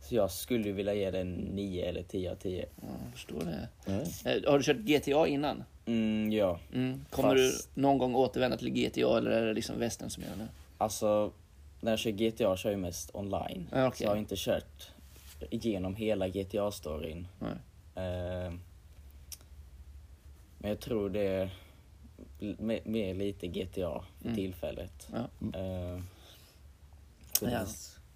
[0.00, 2.66] Så jag skulle vilja ge den 9 eller 10 av 10.
[2.80, 3.68] Ja, jag förstår det.
[3.86, 4.30] Ja.
[4.30, 5.64] Eh, har du kört GTA innan?
[5.86, 6.58] Mm, ja.
[6.74, 7.04] Mm.
[7.10, 10.36] Kommer Fast- du någon gång återvända till GTA eller är det liksom västern som gör
[10.36, 10.48] det?
[10.78, 11.32] Alltså,
[11.80, 13.68] när jag kör GTA kör jag mest online.
[13.72, 13.98] Ja, okej.
[13.98, 14.90] Så jag har inte kört
[15.50, 17.26] igenom hela GTA-storyn.
[17.38, 17.52] Nej.
[17.94, 18.52] Eh,
[20.58, 21.50] men jag tror det
[22.42, 25.08] är me- mer lite GTA för tillfället.
[25.12, 25.28] Ja.
[25.52, 26.00] Ja.
[27.40, 27.66] det-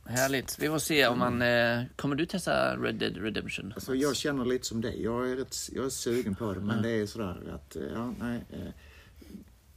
[0.07, 0.59] Härligt.
[0.59, 1.43] Vi får se om man...
[1.43, 3.73] Eh, kommer du testa Red Dead Redemption?
[3.75, 5.03] Alltså jag känner lite som dig.
[5.03, 8.15] Jag är, rätt, jag är sugen på det, men det är sådär att, eh, ja,
[8.21, 8.45] nej.
[8.51, 8.59] eh,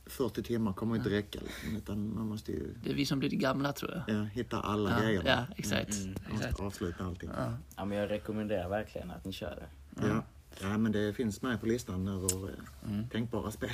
[0.05, 1.39] 40 timmar kommer inte räcka.
[1.39, 4.15] Liksom, utan man måste ju Det är vi som blir gamla tror jag.
[4.17, 5.29] ja, hitta alla Ja, grejerna.
[5.29, 5.89] ja exakt.
[5.89, 6.60] Man måste exakt.
[6.60, 7.29] avsluta allting.
[7.77, 9.67] Ja, men jag rekommenderar verkligen att ni kör det.
[10.07, 10.23] Ja.
[10.62, 13.70] Ja, men det finns med på listan över eh, tänkbara spel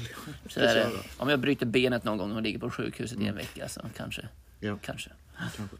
[0.50, 0.90] Så är det.
[1.18, 4.28] Om jag bryter benet någon gång och ligger på sjukhuset i en vecka så kanske.
[4.60, 5.12] Ja, Kanske.
[5.58, 5.76] kanske.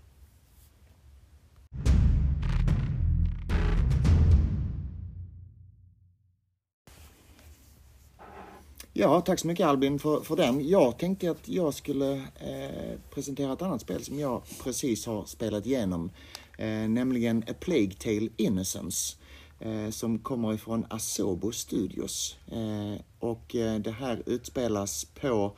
[8.96, 10.68] Ja, tack så mycket Albin för, för den.
[10.70, 15.66] Jag tänkte att jag skulle eh, presentera ett annat spel som jag precis har spelat
[15.66, 16.10] igenom.
[16.58, 19.18] Eh, nämligen A Plague Tale Innocence.
[19.66, 22.38] Eh, som kommer ifrån Asobo Studios.
[22.52, 25.52] Eh, och eh, det här utspelas på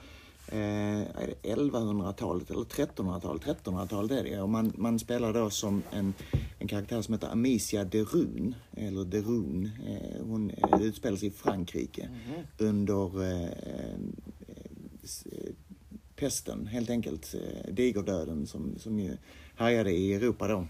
[0.47, 0.57] eh,
[1.01, 3.43] är det 1100-talet eller 1300-talet.
[3.43, 4.41] 1300-talet är det.
[4.41, 6.13] Och man, man spelar då som en,
[6.59, 9.71] en karaktär som heter Amicia de Rune, eller de Rune.
[9.87, 12.09] Eh, hon utspelar sig i Frankrike
[12.57, 13.99] under eh, eh,
[15.03, 15.53] s- eh,
[16.15, 17.35] pesten, helt enkelt.
[17.71, 19.17] Digerdöden som, som ju
[19.55, 20.67] härjade i Europa då.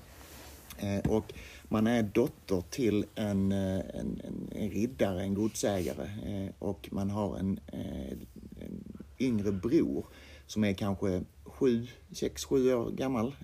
[1.09, 1.33] Och
[1.75, 6.09] man är dotter till eh, en, en, en, riddare, en godsägare.
[6.25, 8.11] Eh, och man har en, eh,
[8.59, 10.05] en yngre bror
[10.47, 13.35] som är kanske sju, sex, sju år gammal.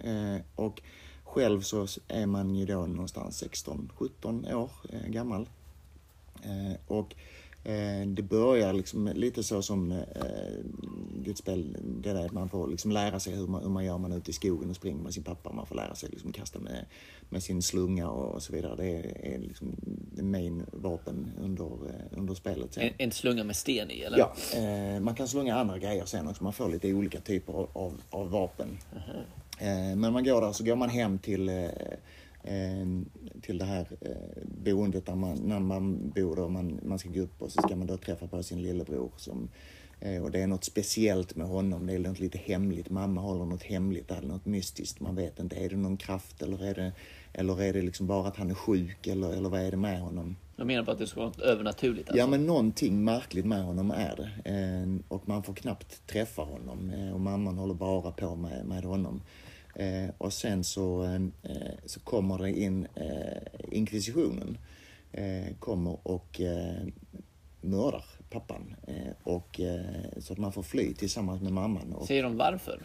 [0.56, 0.82] Och
[1.24, 4.72] själv så är man ju då någonstans 16, 17 år
[5.08, 5.50] gammal.
[6.88, 7.15] Och
[8.08, 9.97] det börjar liksom lite så som eh,
[11.15, 13.97] ditt spel, det där att man får liksom lära sig hur man, hur man gör
[13.97, 15.52] man ute i skogen och springer med sin pappa.
[15.52, 16.86] Man får lära sig liksom kasta med,
[17.30, 18.76] med sin slunga och så vidare.
[18.76, 19.76] Det är, är liksom
[20.15, 22.74] det main vapen under, eh, under spelet.
[22.74, 22.84] sen.
[22.84, 24.17] En, en slunga med sten i eller?
[24.17, 26.43] Ja, eh, man kan slunga andra grejer sen också.
[26.43, 28.78] Man får lite olika typer av, av, vapen.
[29.60, 31.97] Eh, men man går där så går man hem till, eh, eh,
[33.41, 36.36] till det här eh, boendet där man, när man bor.
[36.36, 39.12] Då, man, man ska gå upp och så ska man då träffa på sin lillebror.
[39.17, 39.49] Som,
[39.99, 41.88] eh, och det är något speciellt med honom.
[41.88, 42.89] Det är något lite hemligt.
[42.89, 44.99] Mamma håller något hemligt eller något mystiskt.
[44.99, 45.56] Man vet inte.
[45.56, 46.91] Är det någon kraft eller är det,
[47.34, 49.99] eller är det liksom bara att han är sjuk eller, eller vad är det med
[49.99, 50.36] honom?
[50.56, 52.19] Jag menar på att det ska vara något övernaturligt alltså.
[52.19, 54.51] Ja, men någonting märkligt med honom är det.
[54.51, 56.89] Eh, och man får knappt träffa honom.
[56.89, 59.21] Eh, och mamman håller bara på med, med honom.
[59.75, 61.03] Eh, och sen så,
[61.43, 61.51] eh,
[61.86, 64.57] så kommer det in eh, inkvisitionen.
[65.12, 66.88] Eh, kommer och eh,
[67.62, 68.75] mördar pappan.
[69.23, 69.60] Och,
[70.19, 71.93] så att man får fly tillsammans med mamman.
[71.93, 72.81] Och, Säger de varför?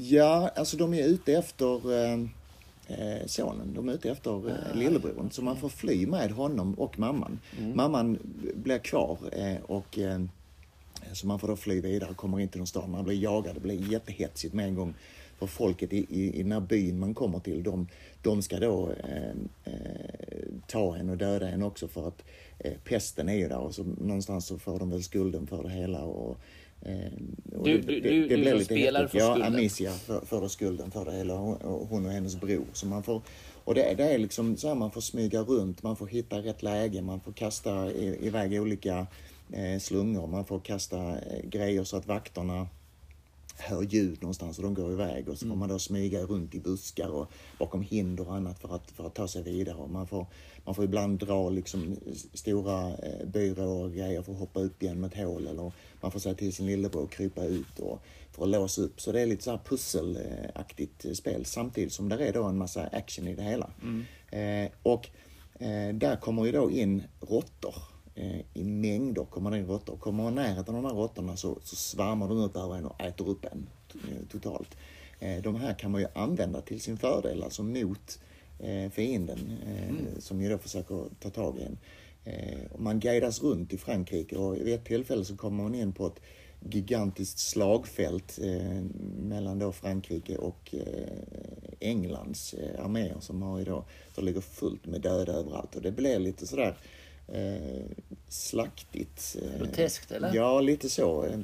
[0.00, 1.80] Ja, alltså de är ute efter
[3.26, 3.74] sonen.
[3.74, 5.30] De är ute efter eh, lillebrodern.
[5.30, 7.38] Så man får fly med honom och mamman.
[7.74, 8.18] Mamman
[8.54, 9.18] blir kvar
[9.62, 9.98] och
[11.12, 13.60] Så man får då fly vidare, kommer in till någon stad, man blir jagad, det
[13.60, 14.94] blir jättehetsigt med en gång.
[15.40, 17.88] För folket i, i, i den här byn man kommer till, de,
[18.22, 19.30] de ska då eh,
[19.64, 19.72] eh,
[20.66, 22.22] ta en och döda en också för att
[22.58, 25.70] eh, pesten är ju där och så någonstans så får de väl skulden för det
[25.70, 26.02] hela.
[26.04, 26.36] Och,
[26.82, 27.12] eh,
[27.58, 29.20] och Du- det- du- det- det du blir som lite spelare häftigt.
[29.22, 29.54] får Ja, skulden.
[29.54, 32.64] Amicia för, för skulden för det hela, hon och, hennes bror.
[32.72, 33.22] Så man får,
[33.64, 36.62] och det, det är liksom så här, man får smyga runt, man får hitta rätt
[36.62, 39.06] läge, man får kasta i, iväg olika
[39.52, 42.66] eh, slungor, man får kasta eh, grejer så att vakterna
[43.60, 46.60] hör ljud någonstans och de går iväg och så får man då smyga runt i
[46.60, 49.76] buskar och bakom hinder och annat för att, för att ta sig vidare.
[49.76, 50.26] Och man, får,
[50.64, 51.96] man får ibland dra liksom
[52.34, 56.20] stora eh, byråer och grejer för att hoppa upp genom ett hål eller man får
[56.20, 59.00] säga till sin lillebror att krypa ut och, för att låsa upp.
[59.00, 62.58] Så det är lite så här pusselaktigt eh, spel samtidigt som det är då en
[62.58, 63.70] massa action i det hela.
[64.30, 65.08] Eh, och
[65.58, 67.74] eh, där kommer ju då in råttor
[68.54, 69.96] i mängder kommer det in råttor.
[69.96, 73.28] Kommer man nära de här råttorna så, så svärmar de upp över en och äter
[73.28, 74.76] upp en eh, totalt.
[75.20, 78.20] Eh, de här kan man ju använda till sin fördel, alltså mot
[78.58, 81.78] eh, fienden eh, som ju då försöker ta tag i en.
[82.24, 85.92] Eh, och man guidas runt i Frankrike och vid ett tillfälle så kommer man in
[85.92, 86.20] på ett
[86.60, 88.82] gigantiskt slagfält eh,
[89.18, 91.18] mellan då Frankrike och eh,
[91.80, 95.92] Englands eh, arméer som har ju då, det ligger fullt med döda överallt och det
[95.92, 96.99] blir lite sådär eh,
[98.28, 99.36] slaktigt.
[99.42, 100.34] Eh, Groteskt, eller?
[100.34, 101.24] Ja, lite så.
[101.24, 101.38] Eh,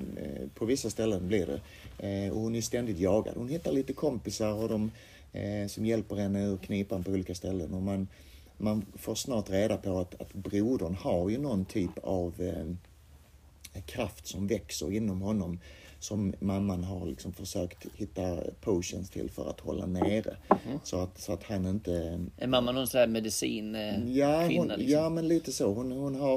[0.54, 1.60] på vissa ställen blir det.
[2.08, 3.34] Eh, och hon är ständigt jagad.
[3.36, 4.90] Hon hittar lite kompisar och de,
[5.32, 7.74] eh, som hjälper henne ur knipan på olika ställen.
[7.74, 8.08] Och man,
[8.56, 14.26] man får snart reda på att, att brodern har ju någon typ av eh, kraft
[14.26, 15.58] som växer inom honom
[15.98, 20.36] som mamman har liksom försökt hitta potions till för att hålla nere.
[20.66, 20.78] Mm.
[20.84, 22.20] Så, att, så att han inte...
[22.36, 24.74] Är mamma någon sån här medicin eh, Ja, hon, liksom?
[24.88, 25.72] ja men lite så.
[25.74, 26.34] Hon, hon har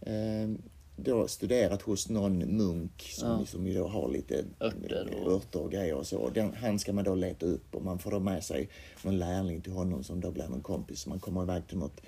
[0.00, 0.48] eh,
[0.96, 3.46] då studerat hos någon munk som, Ja.
[3.46, 6.28] som ju då har lite Örter och- örter och grejer och så.
[6.30, 8.68] Den, han ska man då leta upp och man får då med sig
[9.02, 11.06] någon lärling till honom som då blir någon kompis.
[11.06, 12.00] Man kommer iväg till något,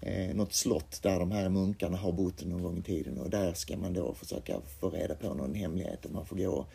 [0.00, 3.52] eh, något slott där de här munkarna har bott någon gång i tiden och där
[3.52, 6.66] ska man då försöka få reda på någon hemlighet och man får gå och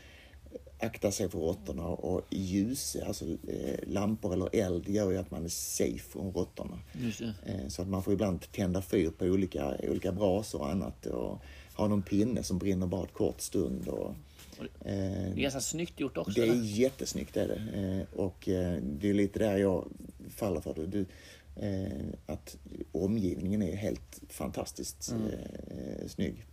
[0.80, 5.46] akta sig för råttorna och ljus, alltså eh, lampor eller eld gör ju att man
[5.46, 6.80] är safe från råttorna.
[7.46, 11.40] Eh, Så att man får ibland tända fyr på olika, olika brasor och annat och
[11.76, 13.88] ha någon pinne som brinner bara ett kort stund.
[13.88, 14.14] Och,
[14.80, 16.32] Det är eh, ganska snyggt gjort också.
[16.32, 16.64] det är eller?
[16.64, 17.80] jättesnyggt är det.
[17.82, 19.86] Eh, Och eh, det är lite där jag
[20.30, 20.86] faller för det.
[20.88, 21.06] Du, eh,
[22.26, 22.58] att
[22.92, 26.46] omgivningen är helt fantastiskt eh, snygg.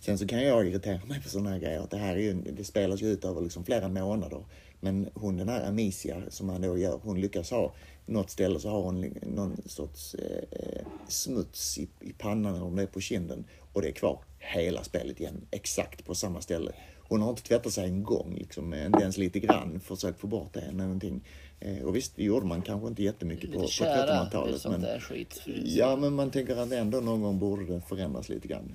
[0.00, 1.80] Sen så kan jag irritera mig på sådana här grejer.
[1.80, 4.44] Att det här är ju, det spelas ju ut över liksom flera månader.
[4.80, 7.74] Men hon den här Amicia som han då gör, hon lyckas ha
[8.06, 12.76] något ställe så har hon någon sorts eh, eh, smuts i, i pannan eller om
[12.76, 13.44] det är på kinden.
[13.72, 16.72] Och det är kvar hela spelet igen, exakt på samma ställe.
[17.08, 20.52] Hon har inte tvättat sig en gång, liksom, inte ens lite grann försökt få bort
[20.52, 21.24] det eller någonting.
[21.64, 24.60] Eh, och visst, det gjorde man kanske inte jättemycket på, Lite på kära, lite 1300-talet.
[24.60, 25.42] sånt Men, där skit.
[25.64, 28.72] Ja, men man tänker att ändå någon gång borde det förändras lite grann.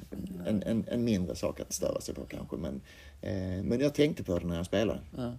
[0.47, 2.55] En, en, en mindre sak att störa sig på kanske.
[2.57, 2.81] Men,
[3.21, 4.99] eh, men jag tänkte på det när jag spelade.
[5.17, 5.33] Ja.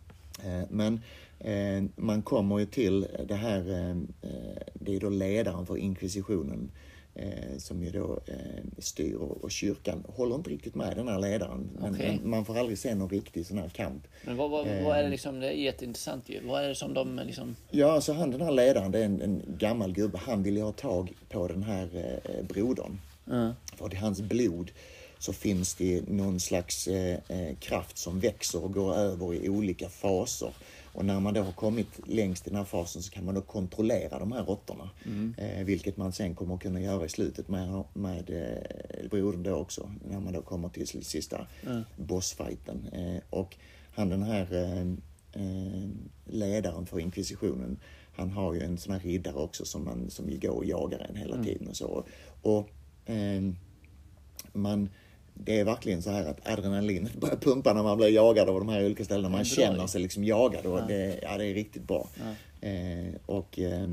[0.45, 1.01] Eh, men
[1.39, 3.91] eh, man kommer ju till det här, eh,
[4.31, 6.71] eh, det är då ledaren för inkvisitionen
[7.59, 8.35] som ju då eh,
[8.79, 11.71] styr och, kyrkan håller inte riktigt med den här ledaren.
[11.81, 14.07] Men, men man får aldrig se någon riktig sån här kamp.
[14.25, 14.85] Men vad, vad, Eh.
[14.85, 16.41] vad är det liksom, det är jätteintressant ju.
[16.47, 17.57] Vad är det som de liksom...
[17.71, 20.19] Ja, alltså han den här ledaren, det är en, en gammal gubbe.
[20.19, 21.89] Han vill ju ha tag på den här
[22.25, 23.01] eh, brodern.
[23.25, 23.55] Ja.
[23.77, 24.71] För i hans blod
[25.19, 29.89] så finns det någon slags eh, eh, kraft som växer och går över i olika
[29.89, 30.51] faser.
[30.93, 33.41] Och när man då har kommit längst i den här fasen så kan man då
[33.41, 34.91] kontrollera de här råttorna.
[35.37, 39.55] Eh, vilket man sen kommer att kunna göra i slutet med, med eh, brodern då
[39.55, 39.91] också.
[40.11, 41.47] När man då kommer till sista
[41.97, 42.89] bossfighten.
[42.93, 43.57] Eh, och
[43.95, 44.55] han den här
[45.33, 45.89] eh,
[46.25, 47.81] ledaren för inkvisitionen,
[48.13, 51.17] han har ju en sån här riddare också som, man, som går och jagar en
[51.17, 52.05] hela tiden och så.
[52.43, 52.71] Och
[54.53, 54.89] man,
[55.45, 58.69] det är verkligen så här att adrenalinet börjar pumpa när man blir jagad av de
[58.69, 59.29] här olika ställena.
[59.29, 62.09] Man känner sig liksom jagad och det, ja, det är riktigt bra.
[62.61, 63.89] Eh, och eh,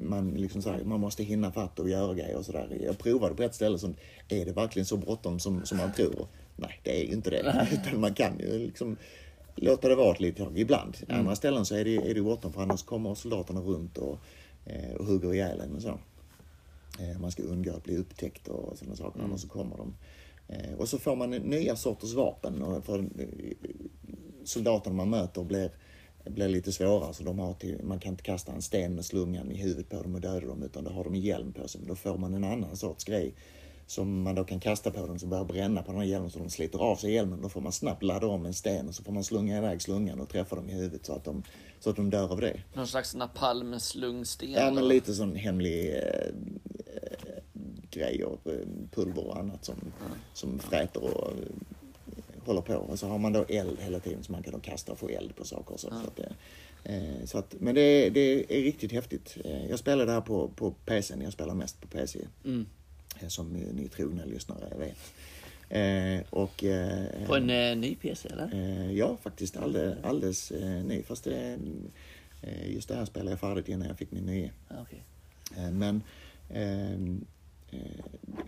[0.00, 2.78] man, liksom så här, man måste hinna fatt och göra grejer och sådär.
[2.84, 3.94] Jag provade på ett ställe som,
[4.28, 6.26] är det verkligen så bråttom som, som man tror?
[6.56, 7.68] Nej, det är ju inte det.
[7.72, 8.96] Utan man kan ju liksom
[9.54, 10.96] låta det vara ett litet tag ibland.
[11.08, 14.18] Andra ställen så är det, är det bråttom för annars kommer soldaterna runt och,
[14.66, 15.98] eh, och hugger ihjäl en och så.
[17.00, 19.94] Eh, Man ska undgå att bli upptäckt och sådana saker, annars så kommer de.
[20.52, 22.62] Eh, Och så får man nya sorters vapen.
[22.62, 23.06] Och för eh,
[24.44, 25.70] soldaterna man möter blir,
[26.24, 27.14] blir lite svårare.
[27.14, 30.02] Så de har till, man kan inte kasta en sten med slungan i huvudet på
[30.02, 31.80] dem och döda dem utan då har de en hjälm på sig.
[31.80, 33.34] Men då får man en annan sorts grej
[33.86, 36.38] som man då kan kasta på dem som börjar bränna på den här hjälmen så
[36.38, 37.42] de sliter av sig hjälmen.
[37.42, 40.20] Då får man snabbt ladda om en sten och så får man slunga iväg slungan
[40.20, 41.42] och träffa dem i huvudet så att de,
[41.80, 42.60] så att de dör av det.
[42.74, 44.50] Någon slags napalm-slungsten?
[44.50, 46.34] Ja, men lite sån hemlig eh,
[47.94, 48.52] grejer, eh,
[48.90, 49.76] pulver och annat som,
[50.34, 51.36] som fräter och eh,
[52.46, 52.74] håller på.
[52.74, 55.08] Och så har man då eld hela tiden så man kan då kasta och få
[55.08, 55.76] eld på saker.
[55.76, 56.32] Så, så att, det,
[56.94, 58.20] eh, så att, men det, det
[58.58, 59.36] är riktigt häftigt.
[59.44, 62.18] Eh, Jag spelar det här på, på PCn, jag spelar mest på PC.
[62.44, 62.66] Mm.
[63.20, 64.98] eh, Som ni, trogna lyssnare vet.
[65.68, 68.54] Eh, och, eh, På en eh, ny PC eller?
[68.54, 71.02] Eh, ja, faktiskt alldeles, alldeles eh, ny.
[71.02, 71.58] Fast det,
[72.42, 74.50] eh, just det här spelade jag färdigt innan jag fick min nya.
[74.70, 75.02] Okej.
[75.56, 76.02] Eh, men
[76.50, 76.98] eh,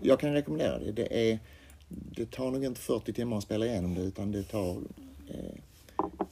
[0.01, 0.91] jag kan rekommendera det.
[0.91, 1.39] Det, är,
[1.89, 4.77] det tar nog inte 40 timmar att spela igenom det utan det tar
[5.29, 5.55] eh,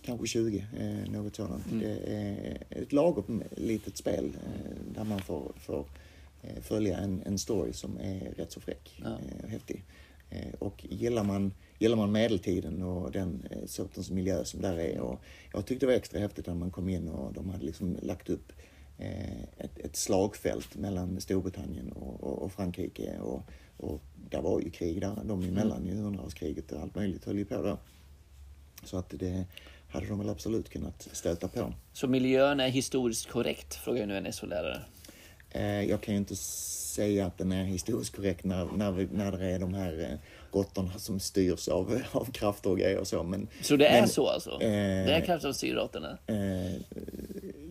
[0.02, 1.66] kanske 20, eh, något sådant.
[1.72, 1.80] Mm.
[1.80, 5.86] Det är ett lagom litet spel eh, där man får, får
[6.42, 9.10] eh, följa en, en story som är rätt så fräck Ja.
[9.10, 9.84] eh, och häftig.
[10.30, 15.00] Eh, och gillar man, gillar man medeltiden och den eh, sortens miljö som där är.
[15.00, 15.20] Och
[15.54, 18.30] jag tyckte det var extra häftigt när man kom in och de hade liksom lagt
[18.30, 18.64] upp eh,
[19.58, 23.20] ett, ett slagfält mellan Storbritannien och, och, och Frankrike.
[23.20, 23.42] Och,
[23.78, 27.46] och där var ju krig där, de emellan, ju hundraårskriget och allt möjligt höll ju
[27.46, 27.78] på då.
[28.84, 29.46] Så att det
[29.90, 31.74] hade de väl absolut kunnat stöta på.
[31.94, 33.76] Så miljön är historiskt korrekt?
[33.76, 34.80] Frågar jag nu en SO-lärare.
[35.54, 39.32] Eh, jag kan ju inte säga att den är historiskt korrekt när, när, vi, när
[39.32, 40.18] det är de här eh,
[40.58, 43.24] råttorna som styrs av, av krafter och grejer och så.
[43.24, 44.52] Men, Så det är men, så alltså?
[44.52, 44.60] eh,
[45.06, 46.18] det är kraften av syrråttorna?
[46.28, 46.74] Eh,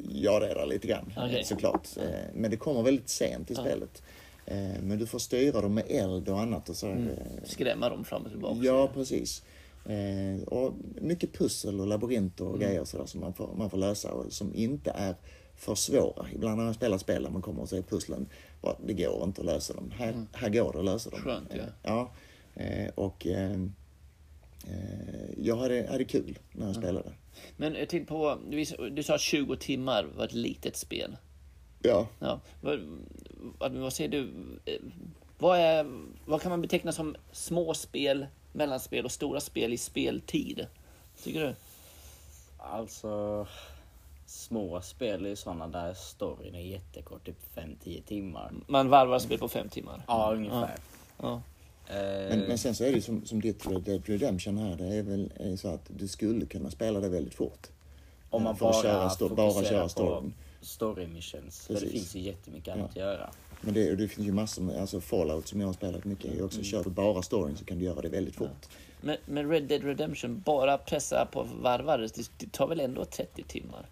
[0.08, 1.44] ja, det är det lite grann Okej.
[1.44, 1.88] såklart.
[1.96, 4.02] Eh, men det kommer väldigt sent i spelet.
[4.46, 6.68] Eh, men du får styra dem med eld och annat.
[6.68, 7.08] Och så, Mm.
[7.44, 8.58] Skrämma dem fram och tillbaka?
[8.62, 9.42] Ja, precis.
[10.46, 12.54] Och mycket pussel och labyrinter Mm.
[12.54, 15.14] och grejer sådär som man får, man får lösa och som inte är
[15.56, 16.26] för svåra.
[16.34, 18.26] Ibland när man spelar spel där man kommer och ser pusslen,
[18.60, 19.90] bara, det går inte att lösa dem.
[19.90, 21.20] Här, här går det att lösa dem.
[21.22, 21.34] Mm.
[21.34, 21.62] Skönt, ja.
[21.62, 22.10] Eh, ja.
[22.54, 23.60] Eh, och eh,
[25.36, 27.12] jag hade, hade kul när jag spelade.
[27.56, 31.16] Men jag tänkte på, du, du sa att 20 timmar var ett litet spel.
[31.82, 32.08] Ja.
[32.18, 32.40] Ja.
[32.60, 32.80] Vad,
[33.58, 34.32] vad, vad säger du?
[35.38, 35.86] Vad, är,
[36.26, 40.66] vad kan man beteckna som små spel, mellanspel och stora spel i speltid?
[41.22, 41.54] Tycker du?
[42.58, 43.46] Alltså,
[44.32, 48.52] små spel är ju sådana där storyn är jättekort, typ 5-10 timmar.
[48.66, 50.02] Man varvar spel på fem timmar.
[50.06, 50.76] Ja, ungefär.
[51.22, 51.42] Ja.
[51.86, 51.94] Eh,
[52.28, 55.02] Men, men sen så är det ju som, som ditt Red Redemption här, det är
[55.02, 57.66] väl är så att du skulle kunna spela det väldigt fort.
[58.30, 60.34] om man att bara, köra sto- bara köra storyn.
[60.60, 61.66] story missions.
[61.66, 63.30] För det finns ju jättemycket annat att göra.
[63.60, 66.28] Men det, det finns ju massor med, alltså Fallout som jag har spelat mycket är
[66.28, 66.46] ju Mm.
[66.46, 68.68] också, kör du bara storyn så kan du göra det väldigt fort.
[69.00, 71.98] Men, men Red Dead Redemption, bara pressa på varvar,
[72.38, 73.86] det tar väl ändå 30 timmar?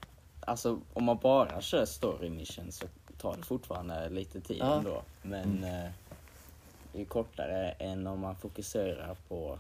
[0.51, 2.87] Alltså om man bara kör story missions så
[3.21, 4.75] tar det fortfarande lite tid Ja.
[4.79, 5.03] ändå.
[5.23, 5.91] Men eh,
[6.93, 9.59] det är kortare än om man fokuserar på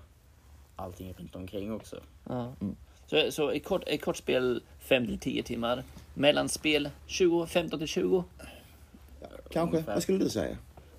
[0.76, 2.00] allting runt omkring också.
[2.28, 2.52] Ja.
[3.06, 5.82] Så, så i kort, i kort spel 5 till 10 timmar.
[6.14, 8.24] Mellanspel 20, 15 till 20.
[9.50, 9.94] Kanske, Ungefär.
[9.94, 10.56] vad skulle du säga?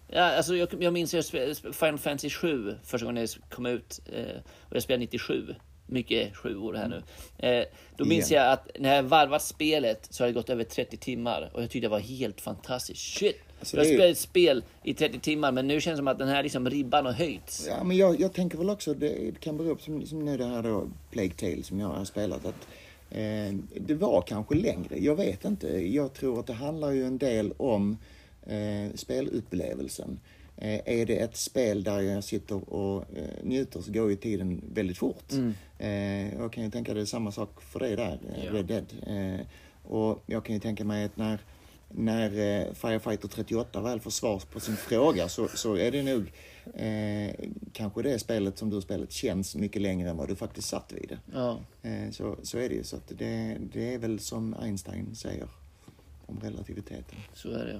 [0.07, 3.99] Ja, alltså jag, jag minns jag spelade Final Fantasy 7 första gången det kom ut.
[4.13, 4.37] Eh,
[4.69, 5.55] och jag spelade 97.
[5.85, 7.03] Mycket sju år här nu.
[7.47, 7.65] Eh,
[7.97, 8.43] då minns Igen.
[8.43, 11.51] jag att när jag varvat spelet så har det gått över 30 timmar.
[11.53, 13.01] Och jag tyckte det var helt fantastiskt.
[13.01, 13.37] Shit!
[13.59, 16.19] Alltså, jag har spelat ett spel i 30 timmar men nu känns det som att
[16.19, 17.67] den här liksom ribban har höjts.
[17.67, 20.45] Ja, men jag, jag tänker väl också, det kan bero på, som, som nu det
[20.45, 22.67] här då, Plague Tale som jag har spelat, att
[23.09, 24.97] eh, det var kanske längre.
[24.99, 25.67] Jag vet inte.
[25.87, 27.97] Jag tror att det handlar ju en del om
[28.47, 30.19] eh, spelupplevelsen.
[30.61, 34.61] Eh, är det ett spel där jag sitter och eh, njuter så går ju tiden
[34.73, 35.33] väldigt fort.
[35.79, 38.51] Eh, jag kan ju tänka det är samma sak för dig där, Ja.
[38.53, 38.85] Red Dead.
[39.83, 41.39] Och jag kan ju tänka mig att när
[41.93, 46.31] när Firefighter 38 väl får svar på sin fråga så, så är det nog
[46.73, 50.93] eh, kanske det spelet som du spelat känns mycket längre än vad du faktiskt satt
[50.93, 51.19] vid det.
[51.33, 51.59] Ja.
[51.81, 52.83] Eh, så, så är det ju.
[52.83, 55.47] Så det, det är väl som Einstein säger
[56.25, 57.17] om relativiteten.
[57.33, 57.79] Så är det.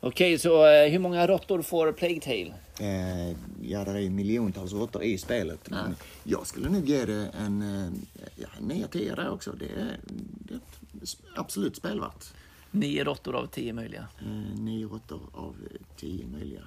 [0.00, 2.54] Okej, så eh, hur många råttor får Plague Tale?
[2.80, 5.70] Eh, ja, det är miljontals råttor i spelet.
[5.70, 7.92] Men jag skulle nog ge det en, eh,
[8.36, 9.52] ja, en 9 10 där också.
[9.52, 9.98] Det är,
[10.38, 10.58] det är
[11.02, 12.32] ett absolut spelvärt.
[12.70, 14.08] Nio råttor av tio möjliga.
[14.20, 16.62] Eh, nio råttor av eh, tio möjliga.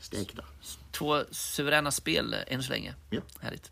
[0.00, 0.42] Stekta.
[0.90, 2.94] Två suveräna spel än så länge.
[3.10, 3.20] Ja.
[3.40, 3.70] Härligt.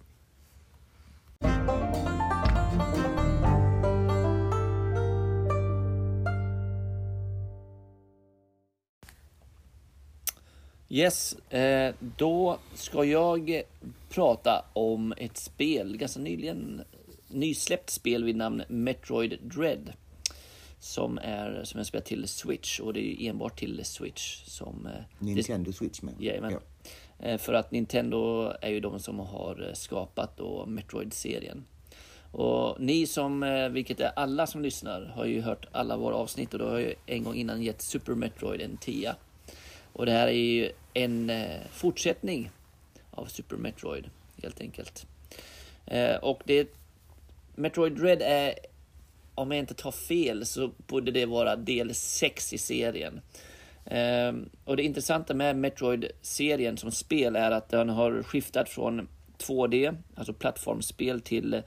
[10.90, 13.62] Yes, eh, då ska jag
[14.10, 16.82] prata om ett spel, ganska nyligen
[17.28, 19.92] nysläppt spel vid namn Metroid Dread.
[20.80, 24.86] som är som är spelat till Switch och det är enbart till Switch som...
[24.86, 26.14] eh, det- Nintendo Switch med.
[26.18, 26.52] Jajamän.
[26.52, 27.26] Ja.
[27.26, 31.64] Eh, För att Nintendo är ju de som har skapat då Metroid-serien.
[32.32, 36.58] Och ni som, vilket är alla som lyssnar, har ju hört alla våra avsnitt och
[36.58, 39.14] då har jag ju en gång innan gett Super Metroid en 10.
[39.98, 42.50] Och det här är ju en eh, fortsättning
[43.10, 44.10] av Super Metroid,
[44.42, 45.06] helt enkelt.
[45.86, 46.68] Eh, Och det
[47.54, 48.54] Metroid Red är,
[49.34, 53.20] om jag inte tar fel, så borde det vara del 6 i serien.
[53.84, 59.96] Ehm, och det intressanta med Metroid-serien som spel är att den har skiftat från 2D,
[60.14, 61.62] alltså plattformsspel, till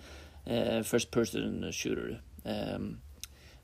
[0.46, 2.22] eh, First Person Shooter.
[2.46, 2.98] Ehm,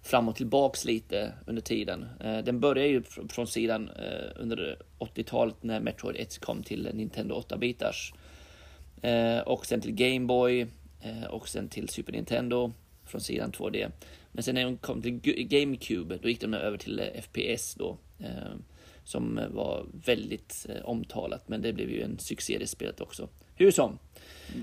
[0.08, 2.05] fram och tillbaks lite under tiden.
[2.20, 7.43] Eh, den började ju från sidan eh, under 80-talet när Metroid 1 kom till Nintendo
[7.49, 8.14] 8-bitars.
[9.01, 10.68] Eh, och sen till Game Boy
[11.30, 12.74] och sen till Super Nintendo
[13.05, 13.91] från sidan 2D.
[14.32, 17.97] Men sen när de kom till GameCube, då gick de över till FPS då.
[19.03, 23.30] Som var väldigt omtalat, men det blev ju en succé det spelet också.
[23.55, 23.99] Hur som,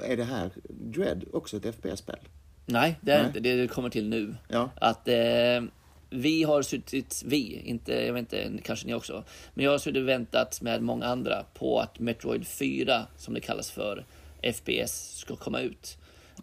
[0.05, 2.19] Är det här Dread också ett FPS-spel?
[2.67, 3.27] Nej, det är Nej.
[3.27, 4.35] inte det kommer till nu.
[4.49, 4.71] Ja.
[4.75, 5.63] Att eh,
[6.11, 10.03] vi har suttit, vi, inte, jag vet inte, kanske ni också, men jag har suttit
[10.03, 14.05] och väntat med många andra på att Metroid 4, som det kallas för,
[14.53, 15.99] FPS, ska komma ut.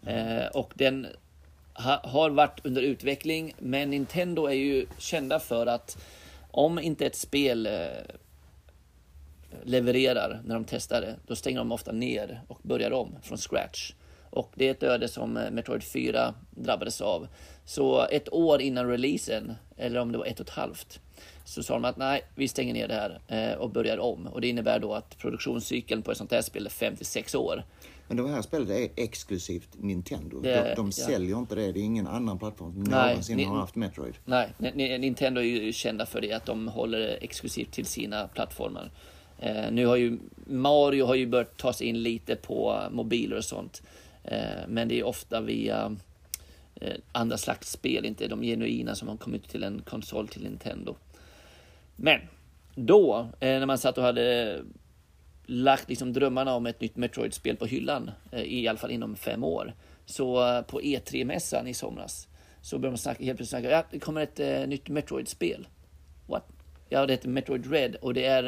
[0.06, 1.06] Eh, och den
[1.74, 5.98] ha, har varit under utveckling, men Nintendo är ju kända för att
[6.50, 7.72] om inte ett spel eh,
[9.64, 13.92] levererar när de testar det, då stänger de ofta ner och börjar om från scratch.
[14.32, 17.26] Och det är ett öde som eh, Metroid 4 drabbades av.
[17.64, 21.00] Så ett år innan releasen, eller om det var ett och ett halvt,
[21.44, 24.26] så sa de att nej, vi stänger ner det här eh, och börjar om.
[24.26, 27.64] Och det innebär då att produktionscykeln på ett sånt här spel är 5-6 år.
[28.08, 30.40] Men det här spelet är exklusivt Nintendo.
[30.40, 30.92] Det de de ja.
[30.92, 31.72] säljer inte det.
[31.72, 34.14] Det är ingen annan plattform som Nej, någonsin ni- har haft Metroid.
[34.24, 37.86] Nej, Ni- Ni- Nintendo är ju kända för det, att de håller det exklusivt till
[37.86, 38.90] sina plattformar.
[39.38, 43.44] Eh, nu har ju Mario har ju börjat ta sig in lite på mobiler och
[43.44, 43.82] sånt.
[44.24, 45.96] Eh, men det är ofta via
[46.74, 50.96] eh, andra slags spel, inte de genuina som har kommit till en konsol till Nintendo.
[51.96, 52.20] Men
[52.74, 54.58] då, eh, när man satt och hade
[55.46, 59.74] lagt liksom drömmarna om ett nytt Metroid-spel på hyllan, i alla fall inom fem år.
[60.04, 62.28] Så på E3-mässan i somras
[62.62, 65.68] så började man snacka, helt plötsligt snacka, ja, det kommer ett eh, nytt Metroid-spel.
[66.26, 66.48] What?
[66.88, 68.44] Ja, det heter Metroid Red och det är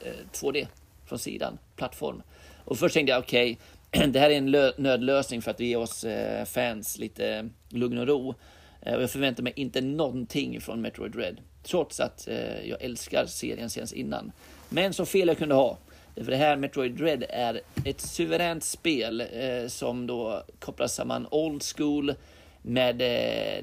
[0.00, 0.66] eh, 2D
[1.04, 2.22] från sidan, plattform.
[2.64, 3.58] Och först tänkte jag, okej,
[3.92, 8.06] det här är en lö- nödlösning för att ge oss eh, fans lite lugn och
[8.06, 8.34] ro.
[8.82, 11.40] Eh, och jag förväntar mig inte någonting från Metroid Red.
[11.62, 14.32] Trots att eh, jag älskar serien sen innan.
[14.68, 15.78] Men så fel jag kunde ha.
[16.14, 19.22] För det här Metroid Red är ett suveränt spel
[19.68, 22.14] som då kopplar samman old school
[22.62, 22.96] med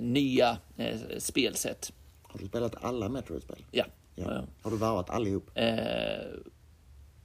[0.02, 0.58] nya
[1.18, 1.92] spelsätt.
[2.24, 3.66] Har du spelat alla Metroid-spel?
[3.72, 3.86] Ja.
[4.16, 4.44] Ja.
[4.62, 5.50] Har du varvat allihop?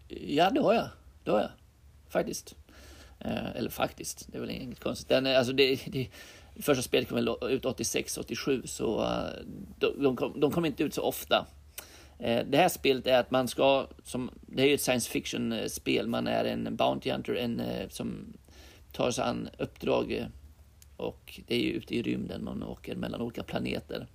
[0.09, 0.89] Ja, det har jag.
[1.25, 1.51] Det har jag.
[2.09, 2.55] Faktiskt.
[3.25, 5.09] Eh, eller faktiskt, det är väl inget konstigt.
[5.09, 6.09] Den, alltså det, det,
[6.63, 9.45] första spelet kom väl ut 86, 87, så eh,
[9.79, 11.47] de, de, kom, de kom inte ut så ofta.
[12.19, 16.05] Eh, det här spelet är att man ska, som, det är ju ett science fiction-spel,
[16.05, 18.33] eh, man är en Bounty Hunter en, eh, som
[18.93, 20.27] tar sig an uppdrag eh,
[20.97, 24.07] och det är ju ute i rymden man åker mellan olika planeter.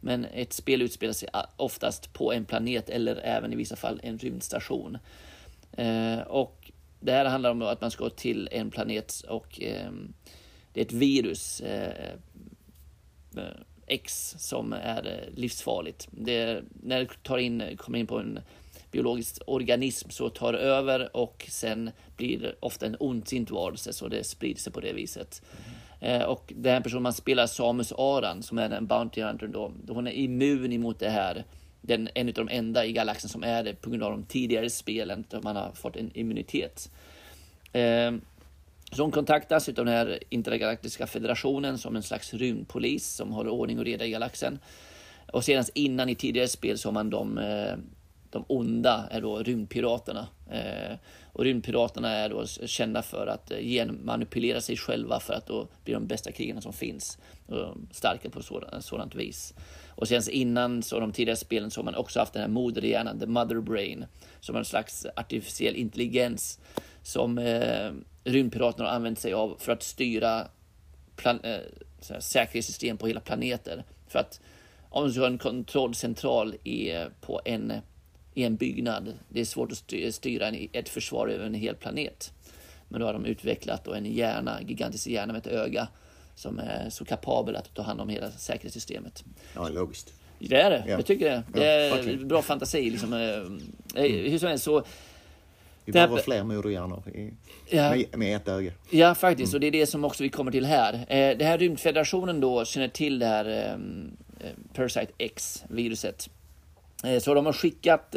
[0.00, 4.18] Men ett spel utspelar sig oftast på en planet eller även i vissa fall en
[4.18, 4.98] rymdstation.
[5.72, 6.63] Eh, och
[7.04, 9.90] det här handlar om att man ska till en planet och eh,
[10.72, 12.14] det är ett virus, eh,
[13.36, 13.42] eh,
[13.86, 16.08] X, som är eh, livsfarligt.
[16.10, 18.40] Det, när det tar in, kommer in på en
[18.90, 24.08] biologisk organism så tar det över och sen blir det ofta en ondsint varelse så
[24.08, 25.42] det sprider sig på det viset.
[26.00, 30.06] Eh, och den person man spelar, Samus Aran, som är en Bounty Hunter då, hon
[30.06, 31.44] är immun emot det här.
[31.86, 34.70] Den, en av de enda i galaxen som är det på grund av de tidigare
[34.70, 36.90] spelen, där man har fått en immunitet.
[37.72, 38.12] Eh,
[38.92, 43.78] så hon kontaktas av den här intergalaktiska federationen som en slags rymdpolis som håller ordning
[43.78, 44.58] och reda i galaxen.
[45.32, 47.76] Och sedan innan i tidigare spel så har man de, eh,
[48.30, 50.28] de onda är då rymdpiraterna.
[50.50, 50.96] Eh,
[51.34, 55.94] Och rymdpiraterna är då kända för att eh, genmanipulera sig själva för att då bli
[55.94, 57.18] de bästa krigarna som finns.
[57.46, 59.54] Och starka på sådant, sådant vis.
[59.96, 63.20] Och sen innan så de tidigare spelen så har man också haft den här moderhjärnan,
[63.20, 64.06] the mother brain,
[64.40, 66.60] som en slags artificiell intelligens
[67.02, 67.90] som eh,
[68.24, 70.48] rymdpiraterna har använt sig av för att styra
[71.16, 71.58] plan, eh,
[72.00, 73.84] så här, säkerhetssystem på hela planeter.
[74.08, 74.40] För att
[74.88, 77.72] om du har en kontrollcentral i, på en,
[78.34, 81.74] i en byggnad, det är svårt att styra, styra en, ett försvar över en hel
[81.74, 82.32] planet.
[82.88, 85.88] Men då har de utvecklat då en hjärna, gigantisk hjärna med ett öga
[86.34, 89.24] som är så kapabel att ta hand om hela säkerhetssystemet.
[89.54, 90.14] Ja, logiskt.
[90.38, 90.92] Det är det, Ja.
[90.92, 91.42] jag tycker det.
[91.52, 92.28] Det Ja, är verkligen.
[92.28, 92.90] bra fantasi.
[92.90, 93.12] Liksom.
[93.12, 94.84] eh, eh, Hur som helst så,
[95.86, 97.32] Vi Det här- behöver fler moderhjärnor i,
[97.70, 97.90] Ja.
[97.90, 98.72] med, med ett öga.
[98.90, 99.54] Ja, faktiskt.
[99.54, 100.94] Och det är det som också vi kommer till här.
[100.94, 103.44] Eh, det här rymdfederationen då känner till det här
[104.40, 106.30] eh, Parasite X-viruset.
[107.20, 108.14] Så de har skickat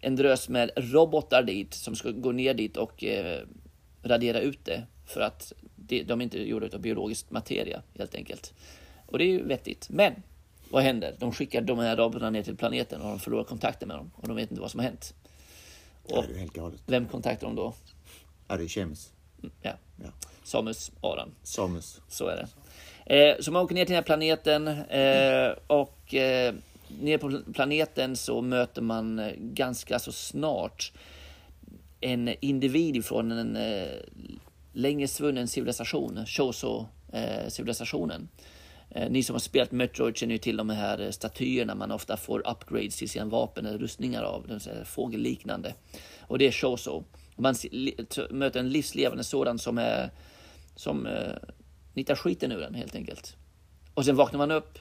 [0.00, 3.04] en drös med robotar dit som ska gå ner dit och
[4.02, 4.82] radera ut det.
[5.06, 5.52] För att
[5.90, 8.54] det, de är inte gjorda av biologisk materia helt enkelt.
[9.06, 9.88] Och det är ju vettigt.
[9.90, 10.22] Men
[10.70, 11.14] vad händer?
[11.18, 14.10] De skickar de här robotarna ner till planeten och de förlorar kontakten med dem.
[14.16, 15.14] Och de vet inte vad som har hänt.
[16.02, 16.24] Och
[16.54, 16.80] galet.
[16.86, 17.74] vem kontaktar de då?
[18.48, 19.12] Ja, det är kemiskt.
[19.62, 19.72] Ja,
[20.02, 20.10] Ja.
[20.44, 21.30] Samus Aran.
[21.42, 22.00] Samus.
[22.08, 22.48] Så är det.
[23.16, 26.54] Eh, så man åker ner till den här planeten eh, och eh,
[27.00, 30.92] ner på planeten så möter man eh, ganska så snart
[32.00, 33.88] en individ från en eh,
[34.72, 38.28] länge svunnen civilisation, Choso-civilisationen.
[38.90, 41.90] Eh, eh, ni som har spelat Metroid känner ju till de här eh, statyerna man
[41.90, 45.74] ofta får upgrades till sina vapen eller rustningar av, de fågelliknande.
[46.20, 47.04] Och det är Choso.
[47.36, 47.54] Man
[48.30, 50.10] möter en livslevande sådan som är
[50.76, 51.34] som eh,
[51.94, 53.36] nitar skiten ur den helt enkelt.
[53.94, 54.78] Och sen vaknar man upp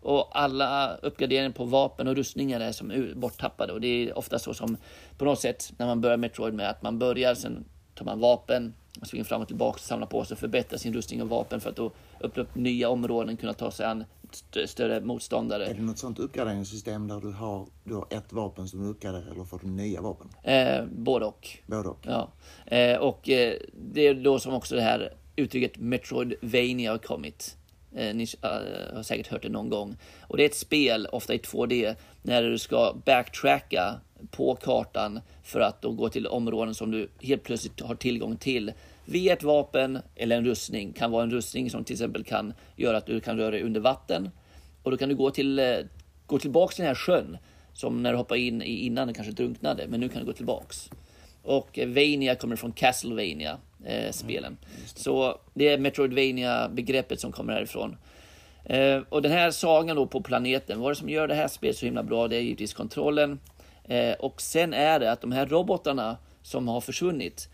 [0.00, 3.72] och alla uppgraderingar på vapen och rustningar är som borttappade.
[3.72, 4.76] Och det är ofta så som
[5.18, 7.64] på något sätt när man börjar Metroid med att man börjar, sen
[7.94, 11.28] tar man vapen, springer fram och tillbaka, samlar på sig och förbättrar sin rustning och
[11.28, 15.66] vapen för att då öppna upp nya områden, kunna ta sig an st- större motståndare.
[15.66, 19.30] Är det något sånt uppgraderingssystem där du har, du har ett vapen som du uppgraderar
[19.32, 20.28] eller får du nya vapen?
[20.42, 21.48] Eh, både och.
[21.66, 21.98] Både och.
[22.02, 22.28] Ja.
[22.76, 23.54] Eh, och eh,
[23.92, 27.56] det är då som också det här uttrycket Metroidvania har kommit.
[27.94, 28.48] Eh, ni eh,
[28.96, 29.96] har säkert hört det någon gång.
[30.20, 34.00] Och det är ett spel, ofta i 2D, när du ska backtracka
[34.30, 38.72] på kartan för att då gå till områden som du helt plötsligt har tillgång till
[39.04, 40.92] via ett vapen eller en rustning.
[40.92, 43.80] Kan vara en rustning som till exempel kan göra att du kan röra dig under
[43.80, 44.30] vatten.
[44.82, 45.76] Och då kan du gå, till, eh,
[46.26, 47.38] gå tillbaks till den här sjön
[47.72, 50.32] som när du hoppade in i innan du kanske drunknade, men nu kan du gå
[50.32, 50.90] tillbaks.
[51.42, 54.56] Och Vania kommer från Castlevania eh, spelen.
[54.94, 57.96] Så det är Metroidvania begreppet som kommer härifrån.
[58.64, 61.76] Eh, och den här sagan då på planeten, vad det som gör det här spelet
[61.76, 62.28] så himla bra?
[62.28, 63.38] Det är givetvis kontrollen.
[63.90, 67.48] Eh, och sen är det att de här robotarna som har försvunnit,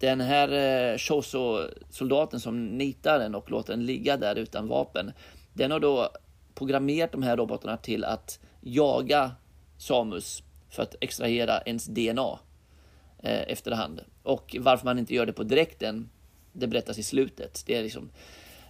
[0.00, 5.12] den här eh, Shoso-soldaten som nitar den och låter den ligga där utan vapen,
[5.52, 6.10] den har då
[6.54, 9.30] programmerat de här robotarna till att jaga
[9.78, 12.38] Samus för att extrahera ens DNA
[13.22, 14.00] eh, efterhand.
[14.22, 16.10] Och varför man inte gör det på direkten,
[16.52, 17.62] det berättas i slutet.
[17.66, 18.10] Det är liksom,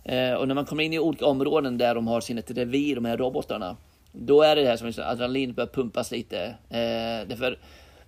[0.05, 3.05] eh, och när man kommer in i olika områden där de har sina revir, de
[3.05, 3.77] här robotarna,
[4.13, 6.45] då är det det här som adrenalinet adrenalin börjar pumpas lite.
[6.69, 7.59] Eh, därför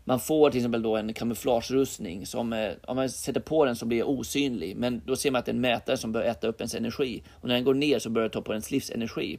[0.05, 3.87] man får till exempel då en kamouflagerustning som, eh, om man sätter på den så
[3.87, 4.77] blir osynlig.
[4.77, 7.23] Men då ser man att det är en mätare som börjar äta upp ens energi.
[7.41, 9.39] Och när den går ner så börjar det ta på ens livsenergi.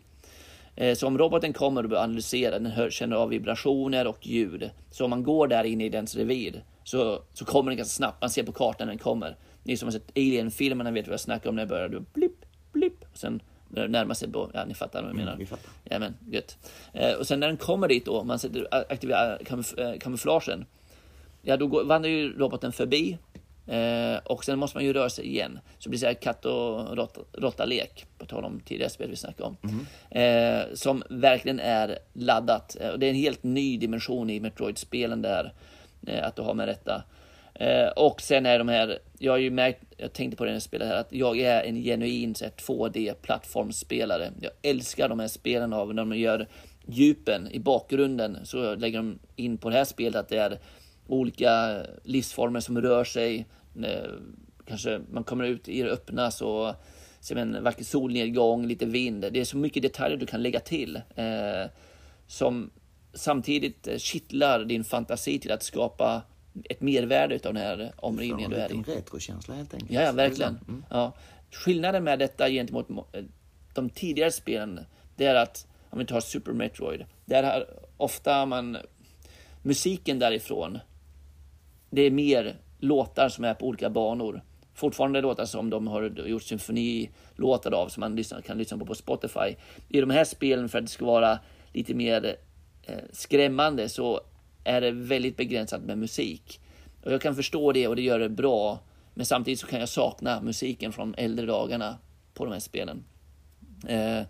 [0.75, 4.69] Eh, Så om roboten kommer och börjar analysera, den hör, känner av vibrationer och ljud.
[4.91, 8.21] Så om man går där inne i dens revir så, så kommer den ganska snabbt.
[8.21, 9.37] Man ser på kartan när den kommer.
[9.63, 11.89] Ni som har sett Alien-filmerna vet vad jag snackar om när det börjar.
[11.89, 13.05] Du blipp, blipp.
[13.11, 15.35] Och sen närmar sig, ja ni fattar vad jag menar.
[15.37, 15.69] vi fattar.
[15.83, 16.57] Jajamän, gött.
[16.93, 20.65] Eh, och sen när den kommer dit då, man sätter, aktiverar kamuf, eh, kamouflagen.
[21.41, 23.17] Ja, då går, vandrar ju roboten förbi.
[23.67, 25.59] Eh, och sen måste man ju röra sig igen.
[25.79, 28.05] Så det blir så här katt och råtta- råtta-lek.
[28.17, 29.57] På tal om tidigare spel vi snackade om.
[30.09, 32.77] Eh, som verkligen är laddat.
[32.81, 35.53] Eh, och det är en helt ny dimension i Metroid-spelen där.
[36.07, 37.03] Eh, att du har med detta.
[37.59, 40.55] Eh, och sen är de här, jag har ju märkt, jag tänkte på det när
[40.55, 44.31] jag spelade här, att jag är en genuin 2D-plattformsspelare.
[44.41, 46.47] Jag älskar de här spelen av när de gör
[46.87, 48.37] djupen i bakgrunden.
[48.43, 50.59] Så lägger de in på det här spelet att det är
[51.07, 53.45] olika livsformer som rör sig.
[53.83, 54.11] Eh,
[54.67, 56.75] kanske man kommer ut i det öppna så
[57.19, 59.21] ser man en vacker solnedgång, lite vind.
[59.31, 60.95] Det är så mycket detaljer du kan lägga till.
[61.15, 61.69] Eh,
[62.27, 62.71] som
[63.13, 66.21] samtidigt kittlar din fantasi till att skapa
[66.63, 68.77] ett mervärde av den här omgivningen du en är i.
[68.77, 69.91] liten retrokänsla helt enkelt.
[69.91, 70.59] Ja, verkligen.
[70.67, 70.83] Mm.
[70.89, 71.13] Ja.
[71.51, 73.23] Skillnaden med detta gentemot mo- eh,
[73.73, 74.79] de tidigare spelen,
[75.15, 77.65] det är att, om vi tar Super Metroid, där har
[77.97, 78.77] ofta man,
[79.61, 80.79] musiken därifrån,
[81.89, 84.41] det är mer låtar som är på olika banor.
[84.73, 89.55] Fortfarande låtar som de har gjort symfonilåtar av, som man kan lyssna på på Spotify.
[89.89, 91.39] I de här spelen, för att det ska vara
[91.73, 92.35] lite mer
[92.83, 94.21] eh, skrämmande, så
[94.65, 96.59] är det väldigt begränsat med musik.
[97.03, 98.79] Och jag kan förstå det och det gör det bra.
[99.13, 101.97] Men samtidigt så kan jag sakna musiken från äldre dagarna
[102.33, 103.03] på de här spelen.
[103.87, 104.21] Eh,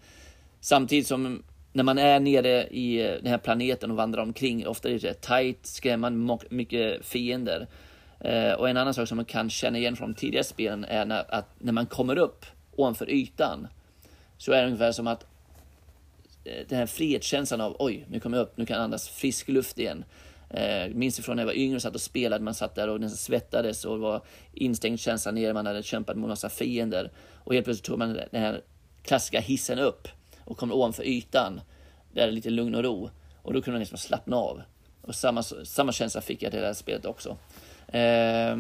[0.60, 4.90] samtidigt som när man är nere i eh, den här planeten och vandrar omkring, ofta
[4.90, 7.68] är det tight, skrämmande, mycket fiender.
[8.20, 11.36] Eh, och en annan sak som man kan känna igen från tidigare spelen är när,
[11.36, 13.68] att när man kommer upp ovanför ytan.
[14.38, 15.26] Så är det ungefär som att
[16.44, 19.48] eh, den här frihetskänslan av oj, nu kommer jag upp, nu kan jag andas frisk
[19.48, 20.04] luft igen.
[20.50, 23.02] Eh, minns ifrån när jag var yngre och satt och spelade, man satt där och
[23.02, 24.22] nästan svettades och var
[24.54, 27.12] instängd känsla ner, man hade kämpat mot massa fiender.
[27.34, 28.62] Och helt plötsligt tog man den här
[29.02, 30.08] klassiska hissen upp
[30.44, 31.62] och kom ovanför ytan.
[32.14, 33.10] Där det är lite lugn och ro.
[33.42, 34.62] Och då kunde man liksom slappna av.
[35.02, 37.38] Och samma, samma känsla fick jag till det här spelet också.
[37.88, 38.58] Eh,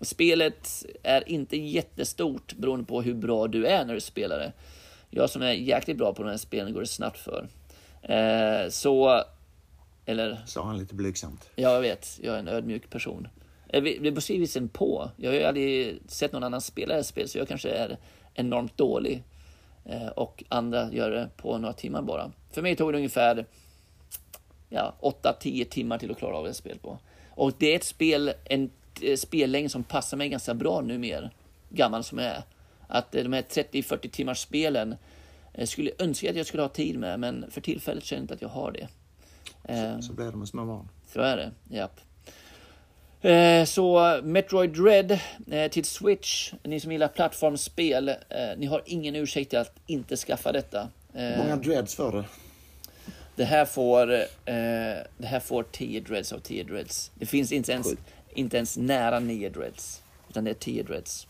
[0.00, 4.52] spelet är inte jättestort beroende på hur bra du är när du spelar det.
[5.10, 7.48] Jag som är jäkligt bra på de här spelen går det snabbt för.
[8.02, 9.22] Eh, så,
[10.06, 11.50] eller Sa han lite blygsamt.
[11.56, 12.18] Ja, jag vet.
[12.22, 13.28] Jag är en ödmjuk person.
[13.68, 15.10] Eh, Det beror givetvis på.
[15.16, 17.96] Jag har ju aldrig sett någon annan spela det här spelet, så jag kanske är
[18.34, 19.22] enormt dålig.
[19.84, 22.32] Eh, Och andra gör det på några timmar bara.
[22.50, 23.46] För mig tog det ungefär
[24.68, 26.98] ja, 8-10 timmar till att klara av det här spelet på.
[27.30, 28.70] Och det är ett spel, en
[29.02, 31.30] eh, spellängd som passar mig ganska bra nu mer,
[31.68, 32.42] gammal som jag är.
[32.88, 34.94] Att eh, de här 30-40 timmars spelen
[35.54, 38.34] eh, skulle önska att jag skulle ha tid med, men för tillfället känner jag inte
[38.34, 38.88] att jag har det.
[39.64, 40.88] Eh, Så det med små barn.
[41.12, 42.00] så är det, japp.
[43.20, 45.18] Eh, Så Metroid Dread
[45.50, 48.14] eh, till Switch, ni som gillar plattformsspel,
[48.56, 50.88] ni har ingen ursäkt till att inte skaffa detta.
[51.14, 52.24] Eh, Många dreads för det.
[53.36, 54.06] Det här får,
[55.18, 57.10] det här får 10 dreads av 10 dreads.
[57.14, 58.02] Det finns inte ens, Sjukt.
[58.34, 60.02] inte ens nära 9 dreads.
[60.30, 61.26] Utan det är 10 dreads.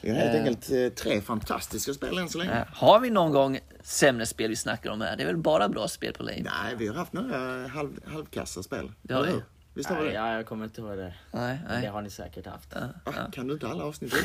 [0.00, 0.40] Vi har helt Eh.
[0.40, 2.64] enkelt tre fantastiska spel än så länge.
[2.72, 5.16] Har vi någon gång sämre spel vi snackar om här?
[5.16, 6.42] Det är väl bara bra spel på Lane?
[6.42, 8.92] Nej, vi har haft några halv, halvkassa spel.
[9.02, 9.32] Det har vi.
[9.74, 10.14] Visst har vi det?
[10.14, 11.14] ja, jag kommer inte ihåg det.
[11.30, 11.86] Nej, Det nej.
[11.86, 12.74] har ni säkert haft.
[12.76, 14.14] Ah, kan du inte alla avsnitt?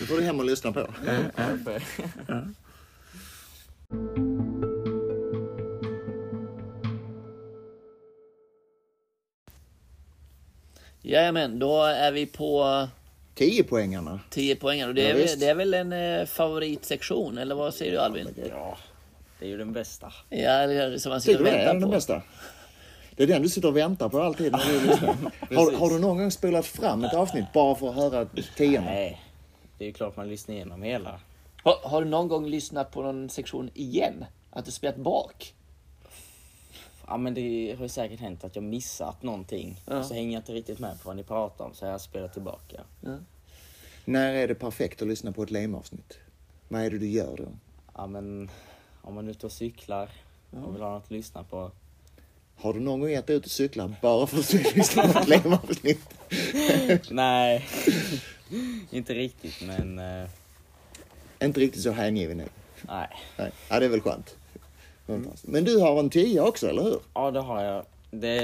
[0.00, 0.86] Nu får du hem och lyssna på.
[1.36, 1.82] Varför?
[11.02, 12.88] Jajamän, då är vi på
[13.38, 14.20] 10 poängarna.
[14.30, 17.74] 10 poäng och det Ja, är, väl, det är väl en eh, favoritsektion, eller vad
[17.74, 18.28] säger du Albin?
[18.50, 18.76] Ja,
[19.38, 20.12] det är ju den bästa.
[20.28, 21.88] Ja, eller som man sitter och du det är väntar den på.
[21.88, 22.22] bästa?
[23.16, 25.16] Det är den du sitter och väntar på alltid när du lyssnar.
[25.56, 28.26] har, har du någon gång spolat fram ett avsnitt bara för att höra
[28.56, 28.84] tiorna?
[28.86, 29.22] Nej,
[29.78, 31.20] det är ju klart man lyssnar igenom hela.
[31.62, 34.24] Har, har du någon gång lyssnat på någon sektion igen?
[34.50, 35.54] Att du spelat bak?
[37.08, 39.80] Ja men det har ju säkert hänt att jag missat någonting.
[39.86, 40.02] Ja.
[40.04, 42.80] Så hänger jag inte riktigt med på vad ni pratar om så jag spelar tillbaka.
[44.04, 46.18] När är det perfekt att lyssna på ett lame-avsnitt?
[46.68, 47.48] Vad är det du gör då?
[47.94, 48.50] Ja men
[49.02, 50.10] om man är ute och cyklar
[50.50, 51.70] och vill ha något att lyssna på.
[52.56, 55.28] Har du någon gång gett dig ut och cyklat bara för att lyssna på ett
[55.28, 56.08] lame-avsnitt?
[57.10, 57.66] Nej,
[58.90, 60.28] inte riktigt men eh,
[61.40, 62.48] Inte riktigt så hängiven nu.
[62.82, 63.08] nej.
[63.38, 63.52] Nej.
[63.68, 64.36] Ja, det är väl skönt.
[65.42, 66.98] Men du har en 10 också, eller hur?
[67.14, 67.84] Ja det har jag.
[68.10, 68.36] Det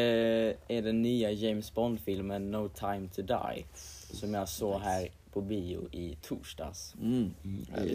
[0.68, 3.64] är den nya James Bond-filmen No time to die.
[4.12, 6.94] Som jag såg här på bio i torsdags.
[7.02, 7.34] Mm.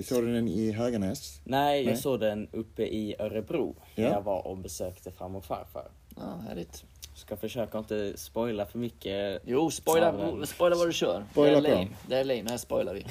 [0.03, 1.41] Såg du den i Höganäs?
[1.43, 1.97] Nej, jag Nej.
[2.01, 3.76] såg den uppe i Örebro.
[3.95, 4.11] När Ja.
[4.11, 5.88] jag var och besökte farmor och farfar.
[6.15, 6.84] Ja, härligt.
[7.15, 9.41] Ska försöka inte spoila för mycket.
[9.45, 10.13] Jo, spoila,
[10.45, 11.24] spoila vad du kör.
[11.32, 11.88] Spoila det är lame.
[12.07, 13.05] Det är lame, här spoilar vi.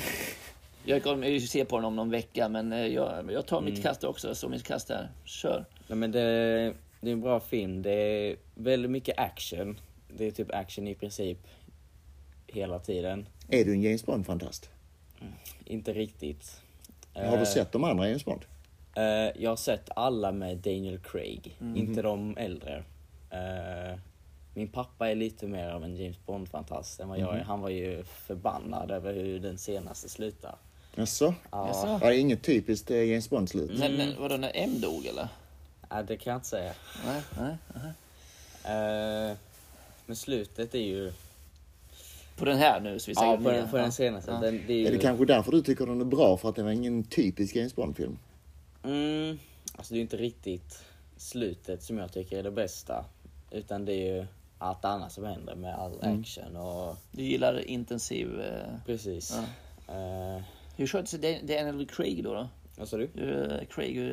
[0.88, 3.72] Jag kommer ju se på den om någon vecka, men eh, jag, jag tar Mm.
[3.74, 4.34] mitt kast också.
[4.34, 5.08] Så mitt kast här.
[5.24, 5.64] Kör.
[5.88, 6.20] Nej, men det,
[7.00, 7.82] det är en bra film.
[7.82, 9.80] Det är väldigt mycket action.
[10.16, 11.38] Det är typ action i princip
[12.46, 13.28] hela tiden.
[13.48, 14.70] Är du en James Bond-fantast?
[15.64, 16.60] Inte riktigt.
[17.14, 18.44] Har du sett de andra James Bond?
[18.96, 19.02] eh,
[19.42, 21.76] jag har sett alla med Daniel Craig, Mhm.
[21.76, 22.84] inte de äldre.
[23.30, 23.98] Eh,
[24.54, 27.38] min pappa är lite mer av en James Bond-fantast än vad jag är.
[27.38, 27.46] Mhm.
[27.46, 30.56] Han var ju förbannad över hur den senaste slutar.
[30.94, 31.34] Jaså?
[31.50, 31.98] Ja?
[32.02, 33.78] Ja, det är inget typiskt eh, James Bond-slut.
[33.78, 35.28] När, när, vadå, när M dog eller?
[35.90, 36.72] nej, det kan jag inte säga.
[37.06, 37.92] Nej, nej.
[38.64, 39.36] Eh,
[40.06, 41.12] men slutet är ju...
[42.36, 43.90] På den här nu, så vi säger Ja, på den, på den Ja.
[43.92, 44.30] senaste.
[44.30, 44.38] Ja.
[44.38, 44.86] Den, det är ju...
[44.86, 46.36] Är det kanske därför du tycker den är bra?
[46.36, 48.18] För att det var ingen typisk James Bond-film?
[48.84, 49.38] Mm,
[49.76, 50.84] alltså det är ju inte riktigt
[51.16, 53.04] slutet som jag tycker är det bästa.
[53.50, 54.26] Utan det är ju
[54.58, 56.20] allt annat som händer med all Mm.
[56.20, 58.40] action och Du gillar intensiv...
[58.40, 59.36] Eh, precis.
[59.88, 60.42] Eh,
[60.78, 62.34] hur sköter sig Dan- Daniel Craig då?
[62.34, 62.48] då?
[62.76, 63.08] vad sa du?
[63.14, 64.10] Hur, eh, Craig, hur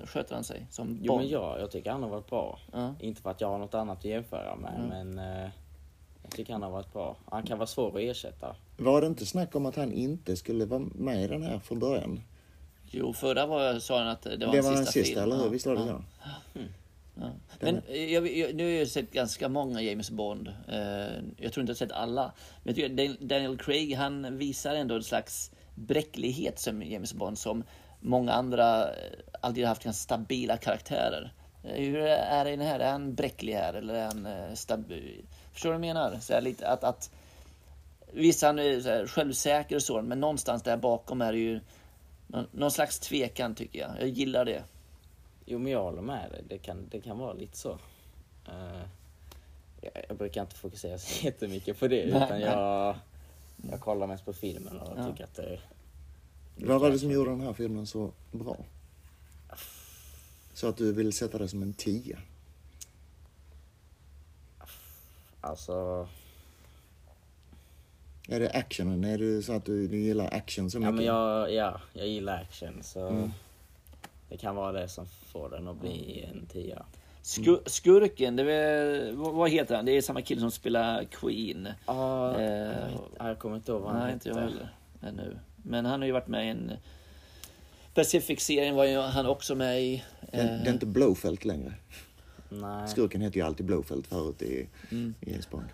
[0.00, 1.20] eh, sköter han sig som Jo Bond?
[1.22, 2.58] men ja, jag tycker han har varit bra.
[2.72, 2.94] Ja.
[3.00, 5.48] Inte för att jag har något annat att jämföra med men eh,
[6.22, 7.16] jag tycker han har varit bra.
[7.30, 8.56] Han kan vara svår att ersätta.
[8.76, 11.78] Var det inte snack om att han inte skulle vara med i den här från
[11.78, 12.20] början?
[12.90, 15.22] Jo, förra var, sa han att det var Det hans var sista den sista, film.
[15.22, 15.44] eller hur?
[15.44, 15.86] Ja, Visst var det ja.
[16.54, 16.60] så?
[17.20, 17.30] Ja.
[17.60, 20.52] Men eh, jag, jag, nu har jag sett ganska många James Bond.
[21.36, 22.32] Jag tror inte jag har sett alla.
[22.62, 27.38] Men jag tycker Dan- Daniel Craig, han visar ändå en slags bräcklighet som James Bond
[27.38, 27.64] som
[28.00, 31.32] många andra eh, har haft ganska stabila karaktärer.
[31.64, 32.80] Eh, Hur är det i den här?
[32.80, 35.24] Är han bräcklig här eller är han eh, stabil?
[35.52, 36.18] Förstår du vad jag menar?
[36.20, 37.10] Så lite att, att
[38.12, 41.60] Visst, han är självsäker och så, men någonstans där bakom är det ju
[42.26, 43.90] någon, någon slags tvekan tycker jag.
[44.00, 44.62] Jag gillar det.
[45.44, 47.70] Jo men jag håller med dig, det kan, det kan vara lite så.
[48.46, 48.82] Eh,
[49.80, 52.96] jag, jag brukar inte fokusera så jättemycket på det Nej, utan jag,
[53.70, 55.10] jag kollar mest på filmen och Ja.
[55.10, 55.60] tycker att det
[56.56, 58.56] Vad var det som gjorde den här filmen så bra?
[60.54, 62.18] Så att du vill sätta det som en tia.
[65.40, 66.08] Alltså,
[68.28, 69.04] Är det actionen?
[69.04, 70.94] Är det så att du, du gillar action så ja mycket?
[70.94, 73.30] men jag, ja, jag gillar action så Mm.
[74.28, 76.86] det kan vara det som får den att bli en tia.
[77.28, 79.84] Skur, skurken, det är, vad, heter han?
[79.84, 81.68] Det är samma kille som spelar Queen.
[81.86, 84.28] Ja, Eh, jag, jag kommer inte ihåg vad han Nej, hette.
[84.28, 84.74] inte jag heller.
[85.02, 85.38] Ännu.
[85.62, 86.72] Men han har ju varit med i en...
[87.94, 90.04] Pacific-serien var ju han också med i.
[90.20, 91.72] Det, det är inte Blowfelt längre.
[92.48, 92.88] Nej.
[92.88, 95.14] Skurken hette ju alltid Blowfelt förut i, Mm.
[95.20, 95.68] i James Bond.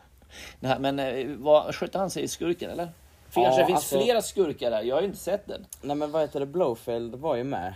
[0.60, 2.88] Nej, men eh, vad, skötte han sig i skurken eller?
[3.28, 4.82] För Ja, kanske det finns alltså- flera skurkar där.
[4.82, 5.66] Jag har ju inte sett den.
[5.82, 7.74] Nej men vad heter det, Blowfeld var ju med.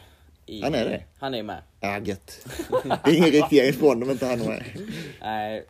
[0.49, 1.03] I, Han är det?
[1.19, 1.63] Han är med.
[1.81, 2.47] Ja, gött.
[2.83, 4.65] Det är ingen riktig James Bond om inte han är med.
[5.21, 5.67] Nej,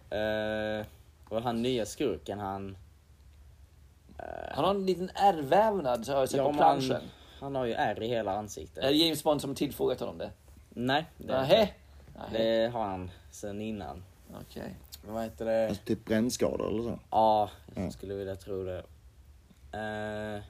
[0.81, 0.87] eh,
[1.29, 2.77] och han nya skurken han...
[4.51, 7.03] Han har en liten ärrvävnad så har jag sett på men han, planschen.
[7.41, 8.85] han har ju ärr i hela ansiktet.
[8.85, 10.31] Är det James Bond som tillfrågat honom det?
[10.71, 11.47] Nej, det, inte.
[11.47, 11.73] Nej.
[12.33, 14.03] det har han sen innan.
[14.41, 14.75] Okej.
[15.05, 15.69] Men vad heter det?
[15.69, 16.99] Alltså typ brännskador eller så.
[17.11, 17.91] Ja, jag Ja.
[17.91, 18.79] skulle vilja tro det.
[19.73, 20.43] Eh,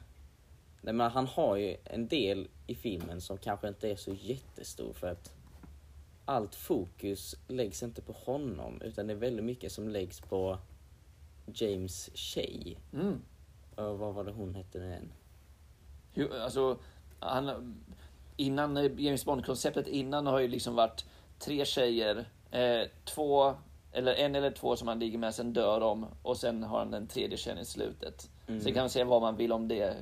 [0.83, 4.93] nej men han har ju en del i filmen som kanske inte är så jättestor
[4.93, 5.33] för att
[6.25, 10.59] allt fokus läggs inte på honom utan det är väldigt mycket som läggs på
[11.55, 12.79] James tjej.
[12.93, 13.21] Mm.
[13.75, 15.13] Och vad var det hon hette nu igen?
[16.13, 16.79] Hur- Alltså,
[17.21, 17.75] han,
[18.37, 21.05] innan James Bond-konceptet innan har ju liksom varit
[21.39, 23.55] tre tjejer, eh, två,
[23.93, 26.91] eller en eller två som han ligger med, sen dör de och sen har han
[26.91, 28.31] den tredje tjejen i slutet.
[28.49, 29.93] Sen kan man säga vad man vill om det eh,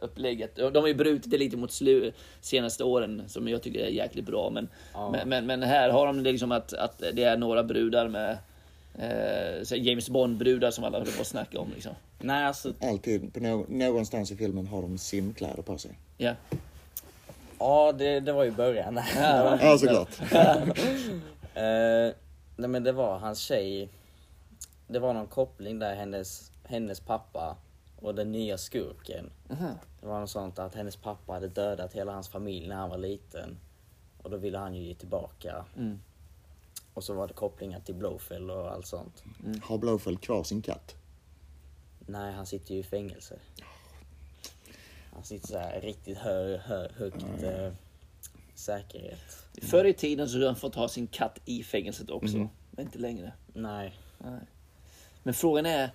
[0.00, 0.56] upplägget.
[0.56, 4.24] De har ju brutit det lite mot slu senaste åren som jag tycker är jäkligt
[4.26, 4.50] bra.
[4.50, 5.10] Men, Ja.
[5.10, 8.38] men, men, men här har de liksom att, att det är några brudar med
[9.62, 11.68] så James Bond-brudar som alla håller på att snacka om.
[11.74, 11.92] Liksom.
[12.20, 15.90] Nej alltså, Alltid, på nå- någonstans i filmen har de simkläder på sig.
[16.16, 16.32] Ja.
[17.58, 19.00] ja det, det var ju början.
[19.16, 19.78] Ja.
[19.78, 20.08] Såklart.
[21.54, 22.12] Eh,
[22.56, 23.88] nej men det var hans tjej.
[24.88, 27.56] Det var någon koppling där hennes, hennes pappa
[27.96, 29.30] och den nya skurken.
[29.50, 29.74] Aha.
[30.00, 32.98] Det var något sånt att hennes pappa hade dödat hela hans familj när han var
[32.98, 33.58] liten.
[34.22, 35.64] Och då ville han ju ge tillbaka.
[35.76, 36.00] Mm.
[36.94, 39.24] Och så var det kopplingar till Blowfell och allt sånt.
[39.62, 40.94] Har Blowfeld kvar sin katt?
[42.06, 43.38] Nej, han sitter ju i fängelse.
[45.12, 47.72] Han sitter så här riktigt hö, hö, högt eh,
[48.54, 49.46] säkerhet.
[49.62, 52.48] Förr i tiden så hade han fått ha sin katt i fängelset också.
[52.70, 53.32] Men inte längre.
[53.52, 53.98] Nej.
[54.18, 54.40] Nej.
[55.22, 55.90] Men frågan är,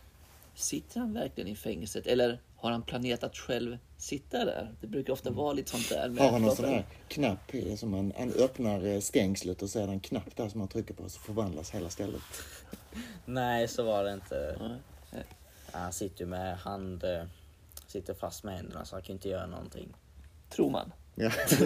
[0.62, 2.07] sitter han verkligen i fängelset?
[2.07, 4.72] Eller har han planerat att själv sitta där?
[4.82, 6.09] Det brukar ofta vara lite sånt där.
[6.09, 9.80] med- Har han någon sån här knapp som man, han öppnar eh, stängslet och så
[9.80, 12.22] är det en knapp där som man trycker på så förvandlas hela stället.
[13.26, 14.55] Nej, så var det inte.
[15.12, 15.24] Nej.
[15.72, 17.03] Han sitter ju med hand...
[17.03, 17.24] eh,
[17.88, 19.93] Sitter fast med händerna så han kan inte göra någonting.
[20.49, 20.91] Tror man.
[21.16, 21.32] Ja.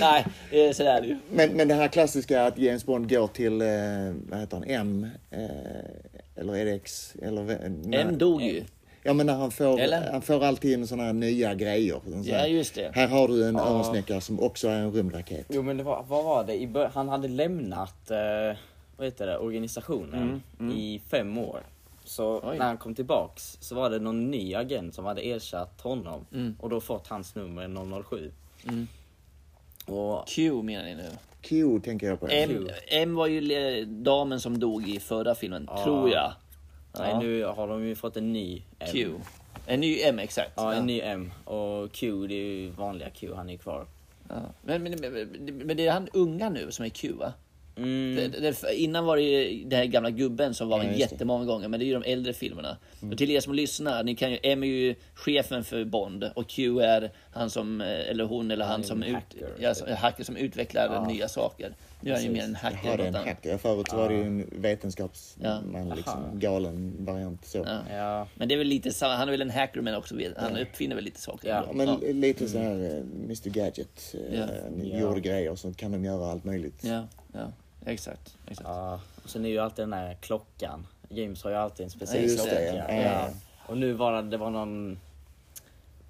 [0.00, 1.18] Nej, eh, så är det ju.
[1.30, 3.52] Men, men det här klassiska att James Bond går till,
[4.30, 5.06] vad heter han, M?
[6.40, 7.14] Eller är det X?
[7.22, 8.64] Eller, när- En dog ju.
[9.02, 10.10] Ja men när han får, Eller?
[10.12, 12.00] han får alltid in såna här nya grejer.
[12.04, 12.90] Sån Ja, just det.
[12.94, 13.68] Här har du en Ja.
[13.68, 15.46] öronsnäcka som också är en rymdraket.
[15.48, 16.54] Jo men det var, vad var det?
[16.62, 18.56] I bör- han hade lämnat eh,
[18.96, 20.42] vad heter det, organisationen
[20.74, 21.60] i fem år.
[22.04, 22.58] Så Oj.
[22.58, 26.26] när han kom tillbaks så var det någon ny agent som hade ersatt honom.
[26.34, 26.56] Mm.
[26.60, 27.68] Och då fått hans nummer
[28.02, 28.30] 007.
[28.68, 28.86] Mm.
[29.86, 31.10] Och Q menar ni nu?
[31.42, 32.26] Q tänker jag på.
[32.30, 35.84] M, M var ju damen som dog i förra filmen, Ja.
[35.84, 36.32] tror jag.
[36.98, 38.88] nej, nu har de ju fått en ny M.
[38.92, 39.10] Q.
[39.66, 40.52] En ny M, exakt.
[40.56, 41.32] Ja, en ny M.
[41.44, 43.86] Och Q, det är ju vanliga Q, han är kvar.
[44.28, 44.34] Ja.
[44.62, 45.28] Men, men, men,
[45.66, 47.32] men det är han unga nu som är Q, va?
[47.78, 48.30] Mm.
[48.32, 51.08] Det, det, innan var det ju den här gamla gubben som var Ja, med just
[51.10, 51.14] det.
[51.14, 52.76] jättemånga gånger, men det är ju de äldre filmerna.
[53.12, 56.48] Och till er som lyssnar, ni kan ju, M är ju chefen för Bond och
[56.48, 59.86] Q är han som, eh, eller hon eller han är som, ut, hacker, ja, typ.
[59.86, 61.08] som, hacker som utvecklar Ja.
[61.08, 61.72] nya saker.
[62.00, 62.98] Nu är han ju mer en hacker.
[62.98, 63.58] Är en hacker.
[63.58, 65.94] Förut så var det ju en vetenskapsman, Ja.
[65.94, 67.58] liksom, galen variant så.
[67.58, 67.96] Ja.
[67.96, 70.56] Ja, Men det är väl lite samma, han är väl en hacker men också han
[70.56, 71.48] uppfinner väl lite saker.
[71.48, 74.14] Ja, Ja, men lite så här eh, Mr Gadget.
[74.32, 74.98] eh, Ja.
[75.00, 76.84] Gjorde grejer så kan de göra allt möjligt.
[76.84, 77.52] ja, ja,
[77.88, 78.36] exakt.
[78.46, 78.68] exakt.
[78.68, 79.00] ja.
[79.24, 80.86] Och sen är ju alltid den där klockan.
[81.08, 82.54] James har ju alltid en speciell klocka.
[82.54, 83.02] det, ja.
[83.02, 83.30] Ja.
[83.66, 84.98] Och nu var det, det var någon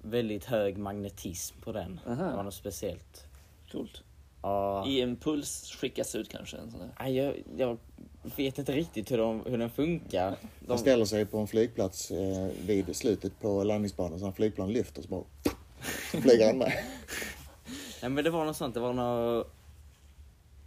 [0.01, 1.99] väldigt hög magnetism på den.
[2.07, 2.23] Aha.
[2.23, 3.25] Det var något speciellt.
[3.71, 4.03] Coolt.
[4.41, 6.57] Ja, I en puls skickas ut kanske?
[6.57, 7.07] En sån där.
[7.07, 7.77] jag, jag
[8.35, 10.29] vet inte riktigt hur, de, hur den funkar.
[10.59, 14.73] De, Han ställer sig på en flygplats eh, vid slutet på landningsbanan så han flygplan
[14.73, 15.23] lyfter så bara
[16.21, 16.73] flyger han med.
[18.01, 19.45] nej, men det var något sånt, det var någon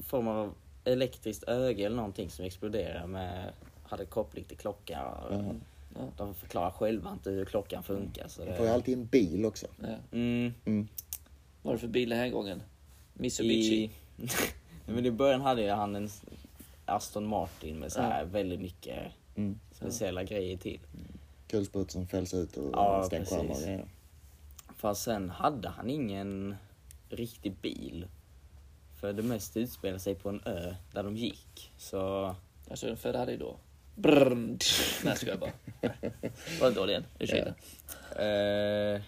[0.07, 0.55] form av
[0.85, 3.53] elektriskt öga eller någonting som exploderade med,
[3.83, 5.01] hade koppling till klocka.
[5.31, 5.55] Jaha.
[6.17, 8.29] De förklarar själva inte hur klockan funkar.
[8.29, 9.67] Så Han får ju det, alltid en bil också.
[9.81, 9.89] Ja.
[10.13, 10.89] mm, Mm.
[11.63, 12.63] Vad var det för bil den här gången?
[13.15, 13.75] Mitsubishi?
[13.85, 13.91] i,
[14.87, 16.09] men I början hade ju han en
[16.85, 18.99] Aston Martin med så här väldigt mycket
[19.37, 19.59] Mm.
[19.73, 20.81] speciella grejer till.
[21.49, 23.85] Kulsprutor som fälls ut ur Ja, stänkskärmar och grejer.
[24.77, 26.57] Fast sen hade han ingen
[27.09, 28.07] riktig bil.
[29.03, 31.71] För det mest utspelade sig på en ö där de gick.
[31.79, 32.35] Så
[32.71, 33.57] Alltså en Ferrari då?
[33.95, 34.35] Brrr.
[34.35, 34.59] Nej
[35.05, 35.51] jag skojar bara.
[36.61, 36.99] Var det dålig?
[37.19, 37.55] Ursäkta.
[38.19, 39.01] Eh,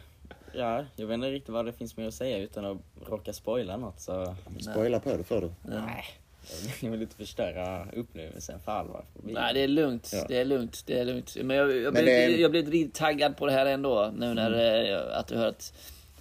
[0.53, 2.77] ja, jag vet inte riktigt vad det finns mer att säga utan att
[3.09, 4.37] råka spoila något så...
[4.61, 5.51] Spoila på det för du.
[5.63, 6.05] Nej.
[6.81, 9.05] Jag vill inte förstöra upplevelsen för Alvar.
[9.23, 10.25] Nej det är lugnt, Ja.
[10.29, 11.37] det är lugnt, det är lugnt.
[11.43, 14.13] Men jag, jag, Men blev, det är- jag blev riktigt taggad på det här ändå.
[14.17, 15.73] Nu när eh, att du hör att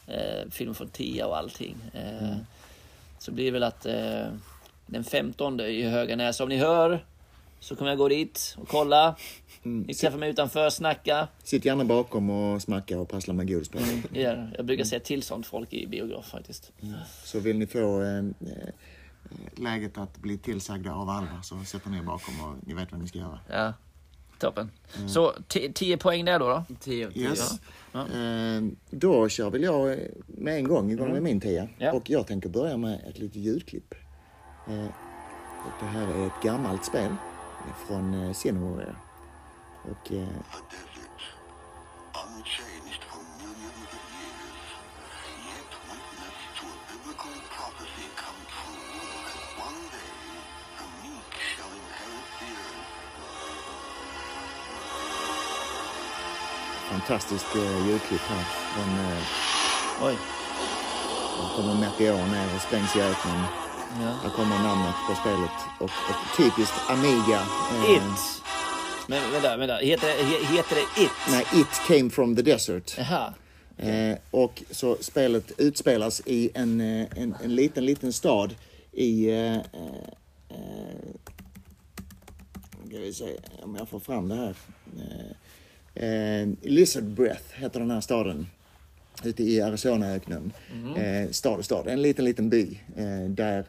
[0.07, 1.75] eh, film från Tia och allting.
[1.93, 2.37] Eh,
[3.23, 4.27] Så blir det väl att eh,
[4.85, 7.05] den 15 i Höganäs, om ni hör
[7.59, 9.15] så kommer jag gå dit och kolla.
[9.63, 11.27] Ni träffar mig utanför, snacka.
[11.43, 13.79] Sitt gärna bakom och smacka och prassla med godis på.
[14.13, 16.71] Ja, jag brukar säga till sånt folk i biograf faktiskt.
[17.23, 18.23] Så vill ni få eh, eh,
[19.55, 23.01] läget att bli tillsagda av Alvar så sätt er ner bakom och ni vet vad
[23.01, 23.39] ni ska göra.
[23.49, 23.73] Ja,
[24.43, 24.71] toppen.
[25.07, 25.33] Så
[25.73, 26.47] 10 poäng där då?
[26.47, 26.75] då?
[26.79, 27.29] 10 av 10.
[27.29, 27.59] Yes.
[27.91, 27.99] Ja.
[27.99, 31.67] Eh, då kör väl jag eh, med en gång igång med min tia.
[31.77, 31.93] Ja.
[31.93, 33.95] Och jag tänker börja med ett litet ljudklipp.
[34.67, 34.85] Eh,
[35.65, 37.15] och det här är ett gammalt spel
[37.87, 38.95] från eh, Cinemaware.
[39.91, 40.11] Och
[56.93, 58.45] fantastiskt eh, ljudklipp här.
[58.77, 59.23] Den, eh,
[60.01, 60.15] Oj.
[61.39, 63.41] den kommer Meteor ner och sprängs i öknen.
[64.01, 64.09] Ja.
[64.23, 67.39] Här kommer namnet på spelet och ett typiskt Amiga.
[67.71, 68.41] eh, It.
[69.07, 69.75] Men vänta, vänta.
[69.75, 71.11] Heter det, he- heter det It?
[71.29, 72.95] Nej, It came from the desert.
[72.97, 73.33] Jaha.
[73.77, 78.55] Eh, och så spelet utspelas i en, eh, en, en liten, liten stad
[78.91, 79.29] i...
[79.29, 79.61] Eh, eh,
[80.49, 81.09] eh,
[82.87, 84.55] ska vi se om jag får fram det här.
[84.97, 85.35] Eh,
[85.95, 88.47] eh, Lizard Breath heter den här staden.
[89.23, 90.53] Ute i Arizonaöknen.
[90.97, 91.87] Eh, stad och stad.
[91.87, 93.65] En liten, liten by eh, där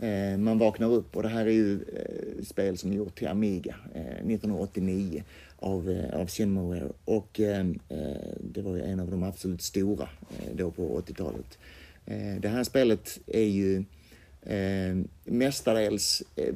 [0.00, 1.16] eh, man vaknar upp.
[1.16, 5.24] Och det här är ju eh, spel som är gjort till Amiga eh, 1989
[5.58, 6.88] av, eh, av Cinemaware.
[7.04, 8.06] Och eh, eh,
[8.40, 11.58] det var ju en av de absolut stora eh, då på 80-talet.
[12.06, 13.84] Eh, det här spelet är ju
[14.42, 16.54] eh, mestadels eh,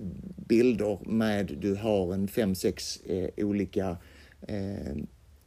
[0.48, 3.96] bilder med, du har en fem, sex eh, olika eh,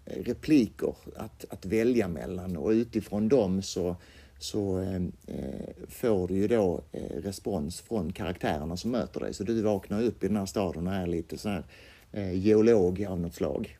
[0.06, 3.95] repliker att, att välja mellan och utifrån dem så,
[4.39, 4.95] så eh,
[5.28, 9.34] eh, får du ju då eh, respons från karaktärerna som möter dig.
[9.34, 11.64] Så du vaknar upp i den här staden och är lite så här
[12.12, 13.78] eh, geolog av något slag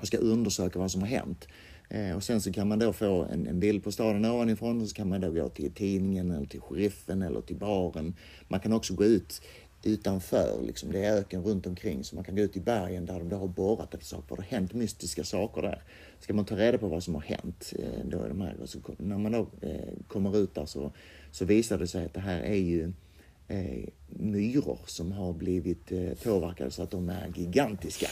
[0.00, 1.48] och ska undersöka vad som har hänt.
[1.88, 4.88] Eh, och sen så kan man då få en, en bild på staden ovanifrån och
[4.88, 8.14] så kan man då gå till tidningen eller till sheriffen eller till baren.
[8.48, 9.42] Man kan också gå ut
[9.82, 10.92] utanför, liksom.
[10.92, 13.36] det är öken runt omkring så man kan gå ut i bergen där de då
[13.36, 14.36] har borrat efter saker.
[14.36, 15.82] Det har hänt mystiska saker där.
[16.20, 18.78] Ska man ta reda på vad som har hänt, eh, då är de här, så,
[18.98, 20.92] när man då eh, kommer ut där så,
[21.30, 22.92] så visar det sig att det här är ju
[23.48, 28.08] eh, myror som har blivit eh, påverkade så att de är gigantiska.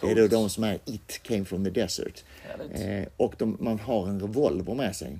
[0.00, 2.24] Det är då de som är It came from the desert.
[2.72, 5.18] Eh, och de, man har en revolver med sig.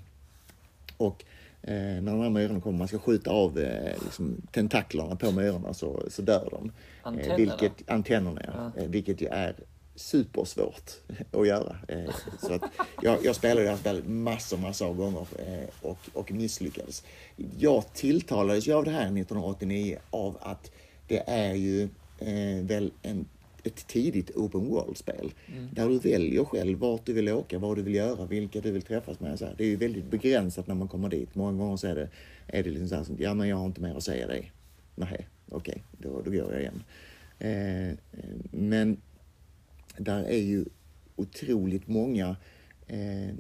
[0.97, 1.25] Och
[1.63, 5.75] eh, när de här myrorna kommer, man ska skjuta av eh, liksom, tentaklerna på myrorna
[5.75, 6.73] så, så dör de.
[7.03, 7.33] Antennerna?
[7.33, 8.83] Eh, vilket, antennerna, ja.
[8.83, 9.55] Eh, vilket ju är
[9.95, 10.91] supersvårt
[11.33, 11.77] att göra.
[11.89, 12.63] Eh, så att
[13.03, 17.05] jag, jag spelade det här spelet massor, massor av gånger eh, och, och misslyckades.
[17.59, 20.71] Jag tilltalades ju av det här 1989 av att
[21.07, 21.83] det är ju
[22.19, 23.27] eh, väl en,
[23.65, 25.33] ett tidigt open world-spel.
[25.73, 28.83] Där du väljer själv vart du vill åka, vad du vill göra, vilka du vill
[28.83, 29.39] träffas med.
[29.39, 29.55] Så här.
[29.59, 31.35] Det är ju väldigt begränsat när man kommer dit.
[31.35, 32.09] Många gånger så är det,
[32.47, 34.53] är det liksom så här, som, ja men jag har inte mer att säga dig.
[34.95, 36.83] Nej, okej, då, då går jag igen.
[37.39, 37.97] Eh,
[38.51, 38.97] men
[39.97, 40.65] där är ju
[41.17, 42.37] otroligt många
[42.87, 43.35] eh,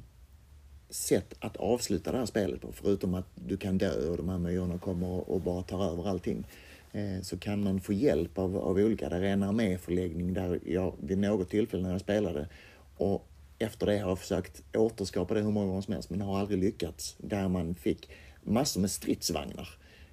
[0.91, 2.73] sätt att avsluta det här spelet på.
[2.73, 6.09] Förutom att du kan dö och de här myrorna kommer och, och bara tar över
[6.09, 6.45] allting.
[6.93, 9.09] Eh, så kan man få hjälp av, av olika.
[9.09, 12.49] Där är en arméförläggning där jag vid något tillfälle när jag spelade
[12.97, 13.27] och
[13.59, 16.59] efter det har jag försökt återskapa det hur många gånger som helst men har aldrig
[16.59, 17.17] lyckats.
[17.19, 18.11] Där man fick
[18.43, 19.69] massor med stridsvagnar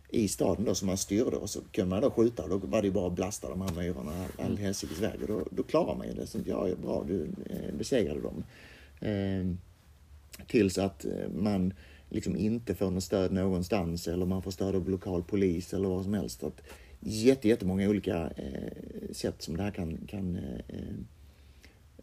[0.09, 2.81] i staden då som man styrde och så kunde man då skjuta och då var
[2.81, 5.63] det ju bara att blasta de här myrorna all, all helsikes väg och då, då
[5.63, 6.27] klarar man ju det.
[6.27, 8.43] Så ja, bra, du eh, besegrade dem.
[8.99, 9.55] Eh,
[10.47, 11.73] tills att eh, man
[12.09, 16.03] liksom inte får något stöd någonstans eller man får stöd av lokal polis eller vad
[16.03, 16.43] som helst.
[16.43, 16.61] Att
[16.99, 20.79] jätte, jättemånga olika eh, sätt som det här kan, kan eh,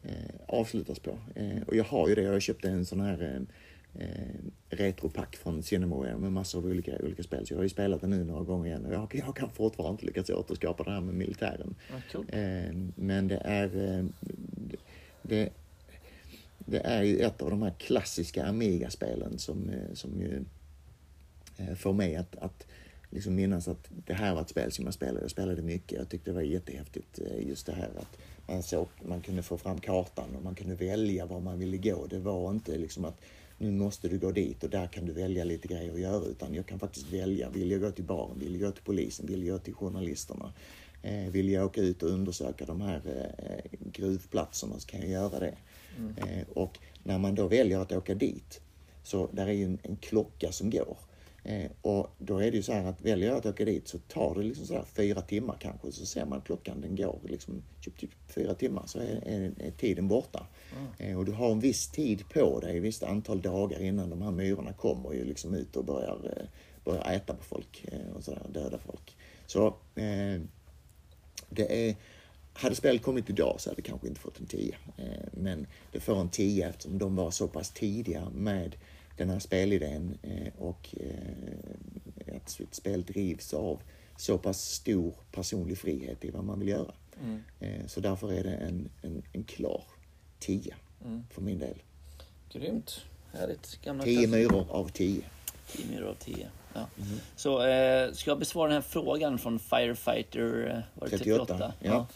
[0.03, 1.19] eh, avslutas på.
[1.35, 3.47] Eh, och jag har ju det, jag köpte en sån här
[3.95, 4.35] eh, eh,
[4.69, 7.47] retropack från Cinemaware med massor av olika, olika spel.
[7.47, 9.93] Så jag har ju spelat den nu några gånger igen och jag, jag kan fortfarande
[9.93, 11.75] inte lyckats återskapa det här med militären.
[12.95, 14.05] Men det är,
[15.23, 15.51] det,
[16.67, 20.45] det är ju ett av de här klassiska Amiga-spelen som, eh, som ju
[21.57, 22.67] eh, får mig att, att
[23.11, 25.21] liksom minnas att det här var ett spel som jag spelade.
[25.21, 25.99] Jag spelade mycket.
[25.99, 29.59] Jag tyckte det var jättehäftigt eh, just det här att man, såg, man kunde få
[29.59, 32.07] fram kartan och man kunde välja var man ville gå.
[32.07, 33.21] Det var inte liksom att
[33.59, 36.55] nu måste du gå dit och där kan du välja lite grejer att göra utan
[36.55, 37.51] jag kan faktiskt välja.
[37.51, 38.39] Vill jag gå till baren?
[38.39, 39.27] Vill jag gå till polisen?
[39.27, 40.53] Vill jag gå till journalisterna?
[41.31, 43.03] Vill jag åka ut och undersöka de här
[43.93, 45.55] gruvplatserna så kan jag göra det.
[46.17, 48.61] Eh, och när man då väljer att åka dit
[49.03, 50.97] så där är ju en, en klocka som går.
[51.45, 53.99] Eh, och då är det ju så här att väljer jag att åka dit så
[53.99, 55.93] tar det liksom så här fyra timmar kanske.
[55.93, 59.71] Så ser man klockan, den går liksom typ, typ fyra timmar så är, är, är
[59.71, 60.47] tiden borta.
[60.99, 64.23] Eh, och du har en viss tid på dig, ett visst antal dagar innan de
[64.23, 66.47] här myrorna kommer ju liksom ut och börjar, eh,
[66.85, 69.17] börjar äta på folk eh, och så där, döda folk.
[69.47, 70.41] Så eh,
[71.49, 71.97] det är,
[72.55, 74.77] hade spelet kommit idag så hade det kanske inte fått en 10.
[74.97, 78.77] Eh, men det får en 10 eftersom de var så pass tidiga med
[79.17, 83.81] den här spelidén eh, och eh, att ett spel drivs av
[84.17, 86.95] så pass stor personlig frihet i vad man vill göra.
[87.61, 89.83] Eh, Så därför är det en, en, en klar
[90.39, 90.75] 10
[91.31, 91.83] för min del.
[92.53, 93.01] Grymt.
[93.33, 93.79] Härligt.
[93.85, 95.23] Gamla 10 klass- myror av 10.
[95.73, 96.49] 10 myror av 10.
[96.75, 96.87] Ja.
[97.37, 101.73] Så eh, ska jag besvara den här frågan från Firefighter eh, var det 38, 38?
[101.81, 102.07] ja.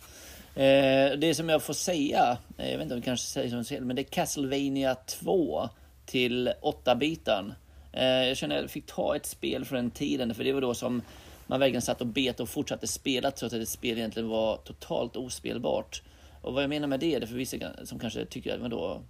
[0.59, 3.65] Eh, det som jag får säga, eh, jag vet inte om jag kanske säger som
[3.65, 5.69] fel, men det är Castlevania 2
[6.07, 7.55] till 8-bitaren.
[7.93, 10.61] Eh, jag känner att jag fick ta ett spel från den tiden, för det var
[10.61, 11.03] då som
[11.47, 15.17] man verkligen satt och bet och fortsatte spela trots att ett spel egentligen var totalt
[15.17, 16.03] ospelbart.
[16.43, 19.03] Och vad jag menar med det, är det för vissa som kanske tycker att då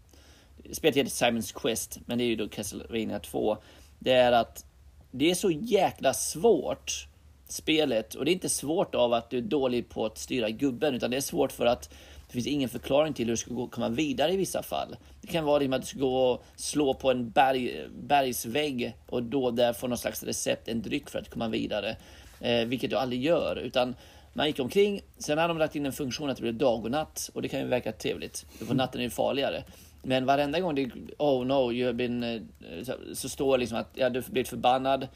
[0.72, 3.57] spelet heter Simons Quest, men det är ju då Castlevania 2.
[3.99, 4.64] Det är att
[5.11, 7.07] det är så jäkla svårt,
[7.49, 8.14] spelet.
[8.14, 11.11] Och det är inte svårt av att du är dålig på att styra gubben, utan
[11.11, 11.90] det är svårt för att
[12.26, 14.96] det finns ingen förklaring till hur du ska gå, komma vidare i vissa fall.
[15.20, 19.22] Det kan vara liksom att du ska gå och slå på en berg, bergsvägg och
[19.22, 21.96] då där få någon slags recept, en dryck för att komma vidare.
[22.40, 23.94] Eh, vilket du aldrig gör, utan
[24.32, 26.90] man gick omkring, sen har de lagt in en funktion att det blir dag och
[26.90, 28.46] natt och det kan ju verka trevligt.
[28.66, 29.64] För natten är ju farligare.
[30.03, 32.40] Men varenda gång det oh no, you have been, eh,
[32.82, 35.09] så, så står det liksom att ja, du har blivit förbannad.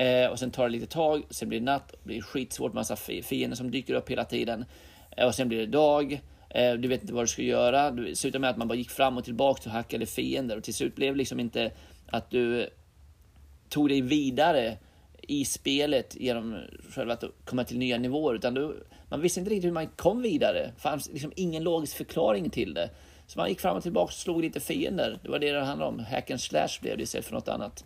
[0.00, 2.96] Eh, och sen tar det lite tag, sen blir det natt, det blir skitsvårt, massa
[2.96, 4.64] fiender som dyker upp hela tiden.
[5.16, 6.20] Eh, och sen blir det dag,
[6.50, 7.90] eh, du vet inte vad du ska göra.
[7.90, 10.56] Det slutar med att man bara gick fram och tillbaka och hackade fiender.
[10.56, 11.72] Och till slut blev det liksom inte
[12.06, 12.68] att du
[13.68, 14.78] tog dig vidare
[15.22, 16.58] i spelet genom
[16.90, 18.34] själva att komma till nya nivåer.
[18.34, 20.72] Utan du, man visste inte riktigt hur man kom vidare.
[20.76, 22.90] Det fanns liksom ingen logisk förklaring till det.
[23.26, 25.18] Så man gick fram och tillbaka och slog lite fiender.
[25.22, 25.98] Det var det det handlade om.
[25.98, 27.84] Hack and slash blev det istället för något annat.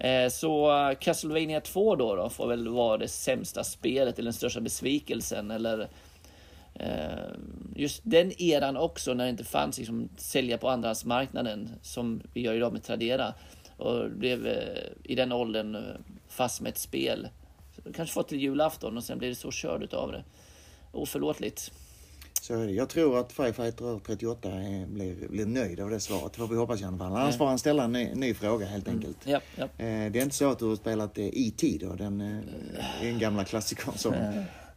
[0.00, 0.70] Eh, så
[1.00, 5.88] Castlevania 2 då, då får väl vara det sämsta spelet eller den största besvikelsen eller
[6.74, 7.34] eh,
[7.76, 12.54] just den eran också när det inte fanns liksom sälja på andrahandsmarknaden som vi gör
[12.54, 13.34] idag med Tradera
[13.76, 15.76] och blev eh, i den åldern
[16.28, 17.28] fast med ett spel.
[17.94, 20.24] Kanske fått till julafton och sen blev det så körd utav det.
[20.92, 21.72] Oförlåtligt.
[22.40, 22.70] Så det.
[22.72, 26.36] Jag tror att Firefighter 38 är, blir, blir nöjd av det svaret.
[26.36, 27.12] Får vi hoppas i alla fall.
[27.16, 29.16] Annars får han ställa en ny, ny fråga helt enkelt.
[29.24, 29.64] Ja, ja.
[29.64, 31.78] Eh, Det är inte så att du har spelat eh, E.T.
[31.80, 31.94] då?
[31.94, 34.14] Den eh, är en gamla klassikern som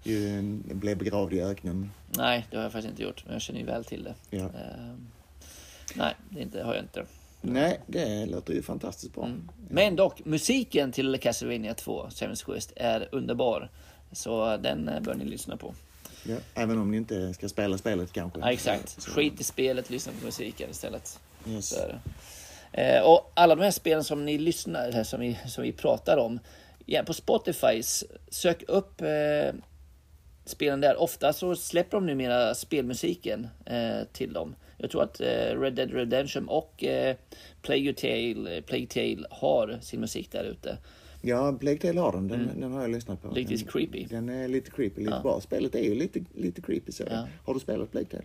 [0.04, 1.92] ju blev begravd i öknen.
[2.18, 3.24] Nej, det har jag faktiskt inte gjort.
[3.26, 4.14] Men jag känner ju väl till det.
[4.38, 4.44] Ja.
[4.44, 4.96] Eh,
[5.96, 7.06] nej, det inte, har jag inte.
[7.42, 9.30] Nej, det låter ju fantastiskt bra.
[9.70, 13.70] Men dock, musiken till Castlevania 2, Seven's Quest, är underbar.
[14.12, 15.74] Så den eh, bör ni lyssna på.
[16.24, 18.40] Ja, även om ni inte ska spela spelet kanske.
[18.40, 19.06] Ja, exakt.
[19.06, 21.20] Skit i spelet, lyssna på musiken istället.
[21.48, 21.74] Yes.
[22.72, 26.40] Eh, och alla de här spelen som ni lyssnar, som vi, som vi pratar om,
[26.86, 27.84] ja, på Spotify,
[28.30, 29.54] sök upp eh,
[30.46, 30.98] spelen där.
[30.98, 34.56] Ofta så släpper de numera spelmusiken eh, till dem.
[34.78, 37.16] Jag tror att eh, Red Dead Redemption och eh,
[37.62, 40.78] Plague Tale, Plague Tale har sin musik där ute.
[41.26, 42.28] Ja, Plague Tale har den.
[42.28, 43.28] Den, den har jag lyssnat på.
[43.32, 44.06] Lite den, creepy.
[44.06, 45.22] Den är lite creepy, lite Ja.
[45.22, 45.42] bra.
[45.42, 47.04] Spelet är ju lite, lite creepy så.
[47.10, 47.28] Ja.
[47.46, 48.24] Har du spelat Plague Tale?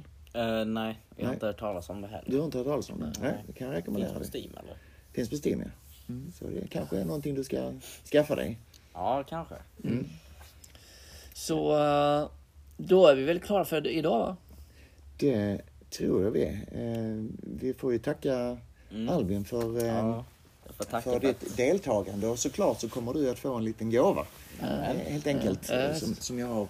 [0.61, 1.35] Eh, nej, jag har Nej.
[1.35, 2.31] inte hört talas om det heller.
[2.31, 3.13] Du har inte hört talas om det?
[3.23, 4.29] Nej, det kan jag Finns rekommendera på dig.
[4.35, 4.77] Steam eller?
[5.13, 5.71] Finns på Steam ja.
[6.35, 7.73] Så det kanske är någonting du ska
[8.13, 8.59] skaffa dig.
[8.95, 9.55] Ja, kanske.
[11.35, 12.29] Så eh,
[12.77, 14.37] då är vi väl klara för idag va?
[15.19, 16.67] Det tror jag vi är.
[16.73, 17.25] Eh,
[17.59, 18.59] vi får ju tacka
[19.09, 20.25] Albin för, eh, Ja,
[20.77, 24.27] för för ditt deltagande och såklart så kommer du att få en liten gåva.
[24.61, 24.67] Eh,
[25.09, 25.71] Helt enkelt.
[25.71, 26.63] Eh, Som, som jag har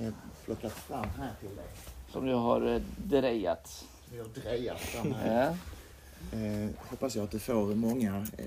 [0.00, 0.12] eh,
[0.44, 1.64] plockat fram här till dig.
[2.12, 3.84] Som du har eh, drejat.
[4.12, 5.42] Vi har drejat fram här.
[5.42, 6.38] Ja.
[6.38, 8.44] Eh, hoppas jag att du får många eh,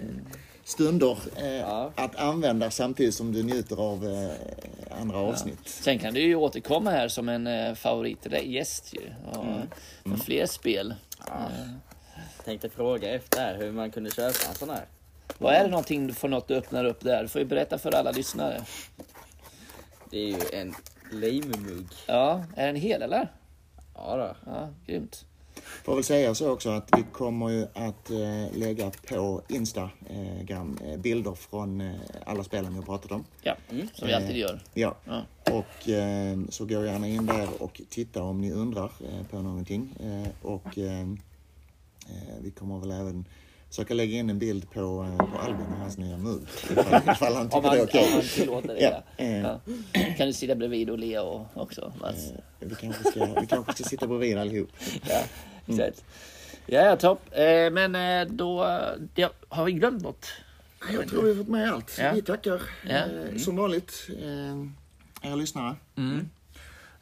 [0.64, 4.30] stunder eh, att använda samtidigt som du njuter av
[5.02, 5.60] andra avsnitt.
[5.66, 9.14] Sen kan du ju återkomma här som en eh, favoritgäst ju.
[9.38, 9.46] Och,
[10.04, 10.96] Med fler spel.
[12.46, 14.86] Tänkte fråga efter här hur man kunde köpa en sån här.
[15.38, 17.22] Vad är det någonting för något du öppnar upp där?
[17.22, 18.62] Du får ju berätta för alla lyssnare.
[20.10, 20.76] Det är ju en
[21.12, 21.88] lame-mugg.
[22.08, 23.32] Ja, är den hel eller?
[23.96, 24.52] Ja då.
[24.52, 25.26] Ja, grymt.
[25.84, 30.98] Får väl säga så också att vi kommer ju att eh, lägga på Instagram eh,
[30.98, 33.26] bilder från eh, alla spelen vi har pratat om.
[33.42, 33.56] Ja,
[33.94, 34.60] som vi alltid gör.
[34.74, 34.96] Ja.
[35.06, 35.24] Ja.
[35.52, 39.96] Och eh, så gå gärna in där och titta om ni undrar eh, på någonting.
[40.00, 41.08] Eh, och eh, eh,
[42.42, 43.26] vi kommer väl även
[43.70, 46.42] försöka lägga in en bild på, eh, på Albin och hans nya mugg.
[46.72, 48.06] Ifall, ifall han tycker det är okej.
[48.08, 48.80] om man tillåter det.
[48.82, 49.60] Ja, Ja.
[49.94, 50.16] eh.
[50.18, 51.94] Kan du sitta bredvid och le och också?
[52.02, 52.32] Mats?
[52.60, 54.70] Vi kanske ska, vi kanske ska sitta bredvid allihop.
[55.10, 55.22] Ja,
[55.68, 56.04] exakt.
[56.66, 57.22] Ja, ja, topp.
[57.32, 58.64] Eh, men eh, då...
[58.68, 58.80] eh,
[59.16, 60.26] Ja, har vi glömt något?
[60.94, 61.98] Jag tror vi har fått med allt.
[62.00, 62.12] Ja.
[62.16, 62.90] Vi tackar Ja.
[62.96, 65.76] eh, som vanligt eh, era lyssnare.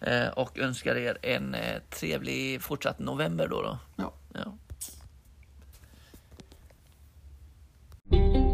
[0.01, 3.61] Eh, och önskar er en eh, trevlig fortsatt november då.
[3.61, 3.77] då.
[3.95, 4.13] Ja.
[4.33, 4.57] Ja.
[8.11, 8.48] Thank you.